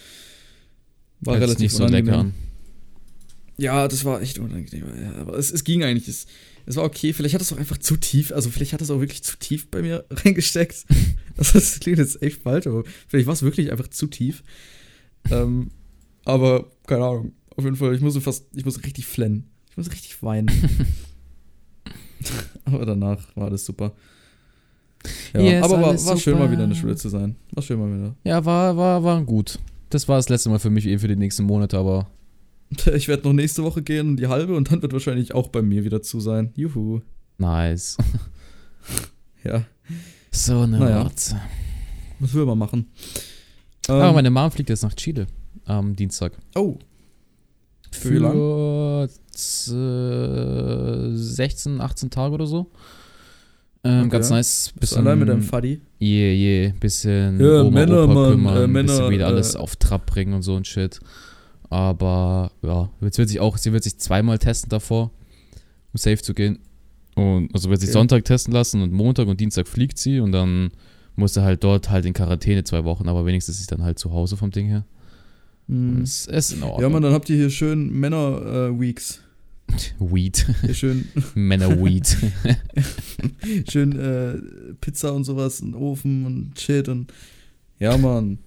[1.20, 2.06] war sich relativ nicht so unangenehm.
[2.06, 2.34] lecker an.
[3.56, 4.84] Ja, das war echt unangenehm.
[5.02, 6.06] Ja, aber es, es ging eigentlich.
[6.06, 6.26] Es,
[6.64, 7.12] es war okay.
[7.12, 8.30] Vielleicht hat es auch einfach zu tief.
[8.32, 10.86] Also, vielleicht hat es auch wirklich zu tief bei mir reingesteckt.
[11.36, 14.44] Also, das klingt jetzt echt falsch, aber vielleicht war es wirklich einfach zu tief.
[15.30, 15.70] Ähm,
[16.28, 17.32] aber, keine Ahnung.
[17.56, 19.50] Auf jeden Fall, ich musste fast, ich musste richtig flennen.
[19.70, 20.50] Ich musste richtig weinen.
[22.64, 23.92] aber danach war alles super.
[25.34, 27.36] Ja, Yes, aber war, war schön, mal wieder in der Schule zu sein.
[27.52, 28.14] War schön mal wieder.
[28.24, 29.58] Ja, war, war, war gut.
[29.90, 32.08] Das war das letzte Mal für mich eben für die nächsten Monate, aber
[32.94, 35.84] Ich werde noch nächste Woche gehen, die halbe, und dann wird wahrscheinlich auch bei mir
[35.84, 36.52] wieder zu sein.
[36.56, 37.00] Juhu.
[37.38, 37.96] nice.
[39.44, 39.64] Ja.
[40.32, 41.02] So eine Naja.
[41.02, 41.40] Rotze.
[42.18, 42.90] Was will man machen?
[43.86, 45.28] Aber Ähm, meine Mom fliegt jetzt nach Chile
[45.64, 46.32] am Dienstag.
[46.54, 46.78] oh,
[47.90, 48.30] Für?
[48.30, 49.72] Für z-
[51.16, 52.70] 16, 18 Tage oder so.
[53.84, 54.08] Ähm, Okay.
[54.10, 54.72] Ganz nice.
[54.78, 55.80] bist du allein mit deinem Faddy?
[56.00, 56.72] Yeah, yeah.
[56.80, 60.06] Bisschen Ja, Oma, Männer, Opa Mann, kümmern, äh, Männer, bisschen wieder alles äh, auf Trab
[60.06, 60.98] bringen und so ein Shit.
[61.70, 65.10] Aber ja, jetzt wird sich auch, sie wird sich zweimal testen davor,
[65.92, 66.58] um safe zu gehen.
[67.14, 67.98] Und also wird sich Okay.
[67.98, 70.70] Sonntag testen lassen und Montag und Dienstag fliegt sie und dann
[71.16, 73.98] muss sie halt dort halt in Quarantäne zwei Wochen, aber wenigstens ist sie dann halt
[73.98, 74.84] zu Hause vom Ding her.
[75.68, 76.02] Mhm.
[76.02, 76.82] Es ist in Ordnung.
[76.82, 79.22] Ja, Mann, dann habt ihr hier schön Männer-Weeks.
[79.98, 80.46] Weed.
[80.62, 82.16] hier schön, Männer-Weed.
[83.70, 87.12] schön äh, Pizza und sowas, und Ofen und Shit und.
[87.78, 88.38] Ja, Mann.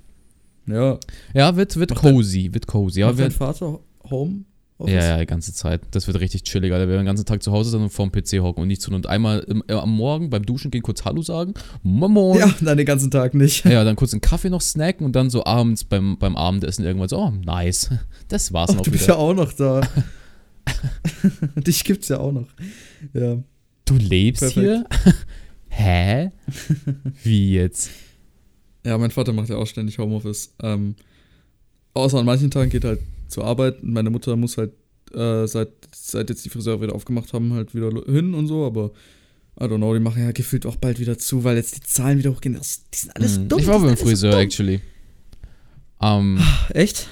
[0.66, 1.00] Ja.
[1.34, 3.00] ja, wird, wird Macht cozy, wird cozy.
[3.02, 3.80] Ja, wird, Vater
[4.10, 4.46] Home?
[4.90, 5.82] Ja, ja, die ganze Zeit.
[5.92, 6.88] Das wird richtig chillig, Alter.
[6.88, 8.92] Wir werden den ganzen Tag zu Hause sein und vorm PC hocken und nicht zu
[8.92, 11.54] und einmal im, äh, am Morgen beim Duschen gehen, kurz Hallo sagen.
[11.84, 12.40] Moin.
[12.40, 13.66] Ja, dann den ganzen Tag nicht.
[13.66, 17.10] Ja, dann kurz einen Kaffee noch snacken und dann so abends beim, beim Abendessen irgendwann
[17.10, 17.90] so, oh, nice.
[18.28, 19.16] Das war's Ach, noch du bist wieder.
[19.16, 19.82] ja auch noch da.
[21.56, 22.48] Dich gibt's ja auch noch.
[23.14, 23.38] Ja.
[23.86, 24.60] Du lebst Perfekt.
[24.60, 24.86] hier?
[25.70, 26.32] Hä?
[27.24, 27.90] Wie jetzt?
[28.86, 30.54] Ja, mein Vater macht ja auch ständig Homeoffice.
[30.62, 30.96] Ähm,
[31.94, 33.00] außer an manchen Tagen geht halt
[33.32, 34.72] zur Arbeit meine Mutter muss halt
[35.14, 38.92] äh, seit, seit jetzt die Friseure wieder aufgemacht haben, halt wieder hin und so, aber
[39.60, 42.18] I don't know, die machen ja gefühlt auch bald wieder zu, weil jetzt die Zahlen
[42.18, 42.56] wieder hochgehen.
[42.56, 43.50] Das, die sind alles Mhm.
[43.50, 43.60] dumm.
[43.60, 44.40] Ich war beim Friseur, dumm.
[44.40, 44.80] actually.
[46.00, 46.40] Am
[46.74, 47.08] Echt?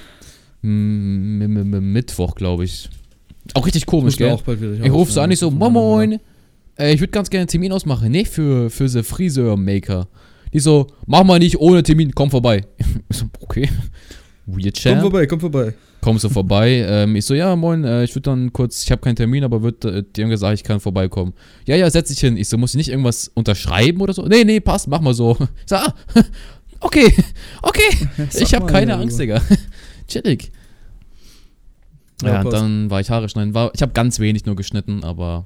[0.64, 2.90] M- M- M- Mittwoch, glaube ich.
[3.54, 4.32] Auch richtig komisch, gell?
[4.32, 6.20] auch bald wieder Ich rufe so an, ich so, moin moin,
[6.78, 8.12] äh, ich würde ganz gerne einen Termin ausmachen.
[8.12, 10.08] Nee, für, für the Friseur-Maker.
[10.54, 12.66] Die so, mach mal nicht ohne Termin, komm vorbei.
[13.10, 13.70] Ich so, okay.
[14.56, 15.74] Weird Komm vorbei, komm vorbei.
[16.02, 16.86] Kommst du vorbei?
[16.88, 19.62] ähm, ich so, ja, moin, äh, ich würde dann kurz, ich habe keinen Termin, aber
[19.62, 21.34] wird, äh, die haben gesagt, ich kann vorbeikommen.
[21.66, 22.38] Ja, ja, setz dich hin.
[22.38, 24.26] Ich so, muss ich nicht irgendwas unterschreiben oder so?
[24.26, 25.38] Nee, nee, passt, mach mal so.
[25.60, 25.94] Ich so, ah,
[26.80, 27.14] okay,
[27.62, 28.08] okay.
[28.34, 29.20] Ich habe keine ja, Angst.
[29.20, 29.42] Digga.
[30.08, 30.52] Chillig.
[32.22, 33.54] Ja, Ja, und dann war ich Haare schneiden.
[33.54, 35.46] War, ich habe ganz wenig nur geschnitten, aber.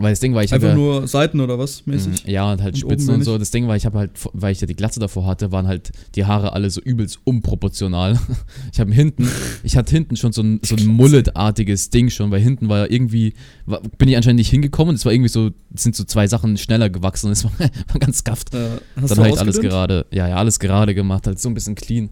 [0.00, 0.78] Weil das Ding war, ich Einfach habe.
[0.78, 2.24] nur Seiten oder was mäßig?
[2.24, 3.36] Mhm, Ja, und halt Und Spitzen und so.
[3.36, 5.90] Das Ding war, ich habe halt, weil ich ja die Glatze davor hatte, waren halt
[6.14, 8.18] die Haare alle so übelst unproportional.
[8.72, 9.28] Ich habe hinten,
[9.64, 13.34] ich hatte hinten schon so ein, so ein Mullet-artiges Ding schon, weil hinten war irgendwie,
[13.66, 14.94] war, bin ich anscheinend nicht hingekommen.
[14.94, 17.30] Es war irgendwie so, sind so zwei Sachen schneller gewachsen.
[17.32, 18.54] Es war, war ganz gafft.
[18.54, 18.68] Äh,
[19.00, 22.10] hast dann halt alles gerade, ja, ja, alles gerade gemacht, halt so ein bisschen clean.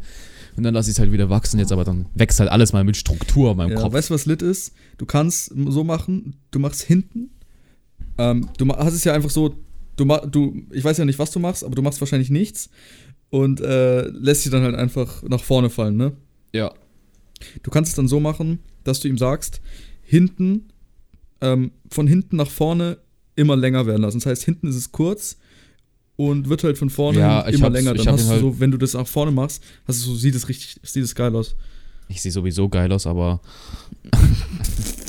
[0.56, 2.82] Und dann lasse ich es halt wieder wachsen jetzt, aber dann wächst halt alles mal
[2.82, 3.92] mit Struktur in meinem Ja, Kopf.
[3.92, 4.72] weißt du, was lit ist?
[4.96, 7.30] Du kannst so machen, du machst hinten.
[8.18, 9.54] Ähm, du hast es ja einfach so,
[9.96, 12.70] du, du, ich weiß ja nicht, was du machst, aber du machst wahrscheinlich nichts
[13.30, 16.12] und äh, lässt sie dann halt einfach nach vorne fallen, ne?
[16.52, 16.72] Ja.
[17.62, 19.60] Du kannst es dann so machen, dass du ihm sagst,
[20.02, 20.68] hinten,
[21.40, 22.98] ähm, von hinten nach vorne
[23.34, 24.18] immer länger werden lassen.
[24.20, 25.36] Das heißt, hinten ist es kurz
[26.16, 27.92] und wird halt von vorne Ja, immer länger.
[27.92, 30.34] Dann hast du halt- so, wenn du das nach vorne machst, hast du so, sieht
[30.34, 31.54] es richtig, sieht es geil aus.
[32.08, 33.40] Ich sehe sowieso geil aus, aber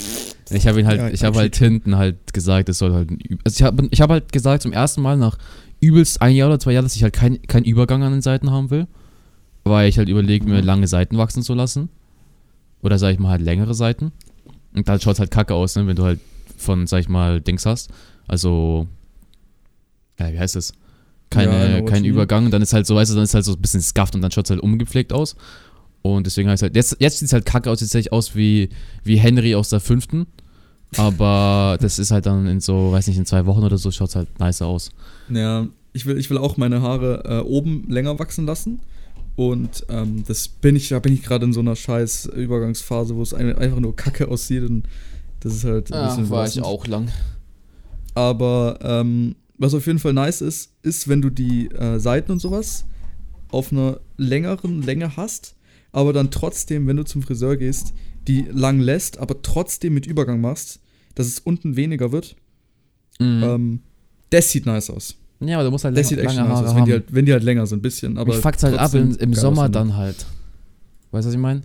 [0.50, 3.38] ich habe ihn halt, Ja, ich habe halt hinten halt gesagt, es soll halt ein
[3.44, 5.38] also ich habe ich habe halt gesagt zum ersten Mal nach
[5.80, 8.50] übelst ein Jahr oder zwei Jahren, dass ich halt keinen kein Übergang an den Seiten
[8.50, 8.86] haben will,
[9.64, 11.88] weil ich halt überlege mir lange Seiten wachsen zu lassen
[12.82, 14.12] oder sag ich mal halt längere Seiten
[14.74, 16.20] und dann schaut halt kacke aus, ne, wenn du halt
[16.56, 17.90] von sag ich mal Dings hast,
[18.26, 18.86] also
[20.18, 20.72] ja, wie heißt es?
[21.30, 22.04] Keine, Ja, kein.
[22.04, 24.22] Übergang, dann ist halt so, weißt du, dann ist halt so ein bisschen scuffed und
[24.22, 25.36] dann schaut es halt ungepflegt aus.
[26.02, 28.34] Und deswegen heißt halt, jetzt, jetzt sieht es halt kacke aus, jetzt sehe ich aus
[28.34, 28.70] wie,
[29.04, 30.26] wie Henry aus der fünften.
[30.96, 34.08] Aber das ist halt dann in so, weiß nicht, in zwei Wochen oder so schaut
[34.08, 34.90] es halt nice aus.
[35.28, 38.80] Ja, ich will, ich will auch meine Haare äh, oben länger wachsen lassen.
[39.36, 43.22] Und ähm, das bin ich, da bin ich gerade in so einer scheiß Übergangsphase, wo
[43.22, 44.62] es ein- einfach nur Kacke aussieht.
[44.68, 44.84] Und
[45.40, 46.88] das ist halt ein bisschen belastend.
[46.88, 47.08] lang.
[48.14, 52.40] Aber ähm, was auf jeden Fall nice ist, ist, wenn du die äh, Seiten und
[52.40, 52.84] sowas
[53.50, 55.54] auf einer längeren Länge hast,
[55.92, 57.94] aber dann trotzdem, wenn du zum Friseur gehst,
[58.28, 60.80] die lang lässt, aber trotzdem mit Übergang machst,
[61.14, 62.36] dass es unten weniger wird.
[63.18, 63.42] Mhm.
[63.42, 63.80] Ähm,
[64.30, 65.16] das sieht nice aus.
[65.40, 66.92] ja, aber du musst halt Das lange, sieht echt lange nice Haare aus, wenn die,
[66.92, 68.18] halt, wenn die halt länger sind, ein bisschen.
[68.18, 69.72] Aber Mich fuckt's halt ab im, im Sommer aussehen.
[69.72, 70.26] dann halt.
[71.10, 71.62] Weißt du, was ich meine?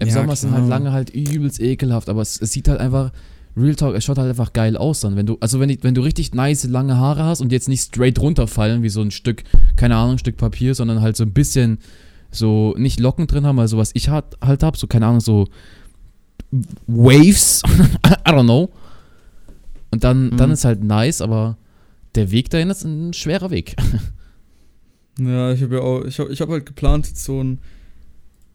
[0.00, 3.12] Im Ja, Sommer sind halt lange halt übelst ekelhaft, aber es, es sieht halt einfach,
[3.56, 5.16] Real Talk, es schaut halt einfach geil aus dann.
[5.16, 7.82] Wenn du, also wenn, die, wenn du richtig nice lange Haare hast und jetzt nicht
[7.82, 9.42] straight runterfallen, wie so ein Stück,
[9.74, 11.78] keine Ahnung, ein Stück Papier, sondern halt so ein bisschen
[12.30, 15.48] so nicht Locken drin haben, also was ich halt, halt hab, so keine Ahnung, so
[16.86, 17.62] Waves,
[18.06, 18.70] I don't know.
[19.90, 20.54] Und dann, dann Mhm.
[20.54, 21.56] ist halt nice, aber
[22.14, 23.76] der Weg dahin ist ein schwerer Weg.
[25.20, 27.58] Ja, ich habe ja auch, ich habe ich hab halt geplant, so ein,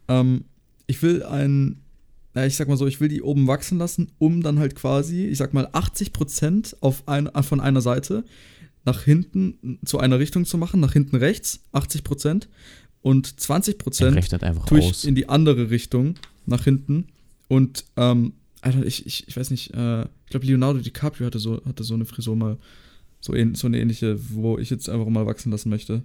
[0.07, 0.45] ähm,
[0.87, 1.81] ich will ein,
[2.35, 5.25] ja, ich sag mal so, ich will die oben wachsen lassen, um dann halt quasi,
[5.25, 8.23] ich sag mal, 80% auf ein, von einer Seite
[8.85, 12.47] nach hinten zu einer Richtung zu machen, nach hinten rechts, 80%
[13.01, 15.03] und 20% rechnet einfach tue ich aus.
[15.03, 17.07] in die andere Richtung, nach hinten
[17.47, 21.61] und, ähm, Alter, ich, ich, ich weiß nicht, äh, ich glaube, Leonardo DiCaprio hatte so,
[21.65, 22.57] hatte so eine Frisur mal,
[23.19, 26.03] so, ähn, so eine ähnliche, wo ich jetzt einfach mal wachsen lassen möchte.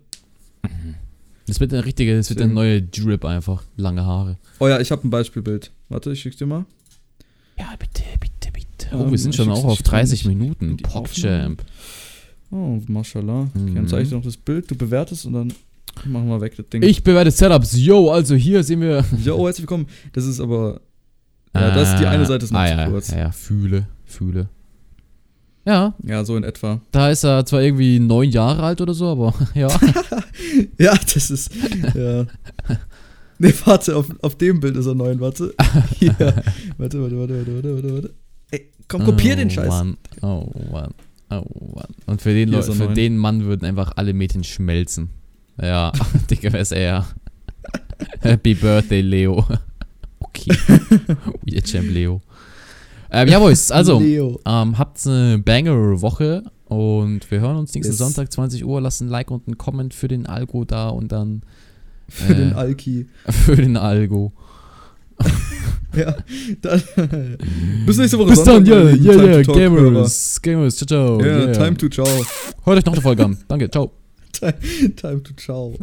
[1.46, 3.62] Das wird eine richtige, das wird Deswegen- neue Drip einfach.
[3.76, 4.38] Lange Haare.
[4.58, 5.70] Oh ja, ich habe ein Beispielbild.
[5.88, 6.66] Warte, ich schick's dir mal.
[7.58, 8.88] Ja, bitte, bitte, bitte.
[8.92, 10.76] Ähm, Oh, wir sind schon auch auf schick's mal 30 nicht Minuten.
[10.78, 11.64] PogChamp.
[12.50, 13.48] Oh, mashallah.
[13.54, 13.74] Okay, Mhm.
[13.74, 15.52] dann zeige ich dir noch das Bild, du bewertest und dann
[16.04, 16.82] machen wir weg das Ding.
[16.82, 17.76] Ich bewerte Setups.
[17.78, 19.04] Yo, also hier sehen wir.
[19.24, 19.86] Jo, herzlich willkommen.
[20.12, 20.80] Das ist aber.
[21.54, 23.10] Ja, das ist die eine Seite ist noch ah, zu ja, kurz.
[23.10, 24.48] Ja, ja, fühle, fühle.
[25.64, 26.80] Ja, Ja, so in etwa.
[26.92, 29.68] da ist er zwar irgendwie neun Jahre alt oder so, aber ja.
[30.78, 31.50] Ja, das ist.
[31.94, 32.24] ja.
[33.38, 35.54] Nee, warte, auf, auf dem Bild ist er neun, warte.
[35.98, 36.14] Hier.
[36.78, 38.14] Warte, warte, warte, warte, warte, warte, warte.
[38.50, 39.68] Ey, komm, kopier den oh, Scheiß.
[39.68, 39.96] Mann.
[40.22, 40.94] Oh, Mann.
[41.30, 41.86] Oh, Mann.
[42.06, 45.10] Und für den, Leu- für den Mann würden einfach alle Mädchen schmelzen.
[45.60, 45.92] Ja,
[46.30, 47.06] Digga, wer ist er?
[48.20, 49.46] Happy Birthday, Leo.
[50.40, 51.16] Okay.
[51.46, 52.20] Weird Champ Leo.
[53.10, 57.98] Ähm, ja, Boys, also, ähm, habt eine Banger-Woche und wir hören uns nächsten Yes.
[57.98, 58.80] Sonntag 20 Uhr.
[58.80, 61.42] Lasst ein Like und einen Comment für den Algo da und dann
[62.08, 63.06] Für äh, den Alki.
[63.28, 64.32] für den Algo.
[65.96, 66.16] Ja,
[66.60, 66.82] dann.
[67.86, 68.30] bis nächste Woche.
[68.30, 71.20] Bis dann, Sonntag, ja, lieben ja, ja, Talk Gamers, Gamers, ciao, ciao.
[71.20, 71.52] Ja, yeah.
[71.52, 72.06] time to ciao.
[72.64, 73.38] Hört euch noch eine Folge an.
[73.48, 73.90] Danke, ciao.
[74.32, 74.54] Time,
[74.94, 75.74] time to ciao.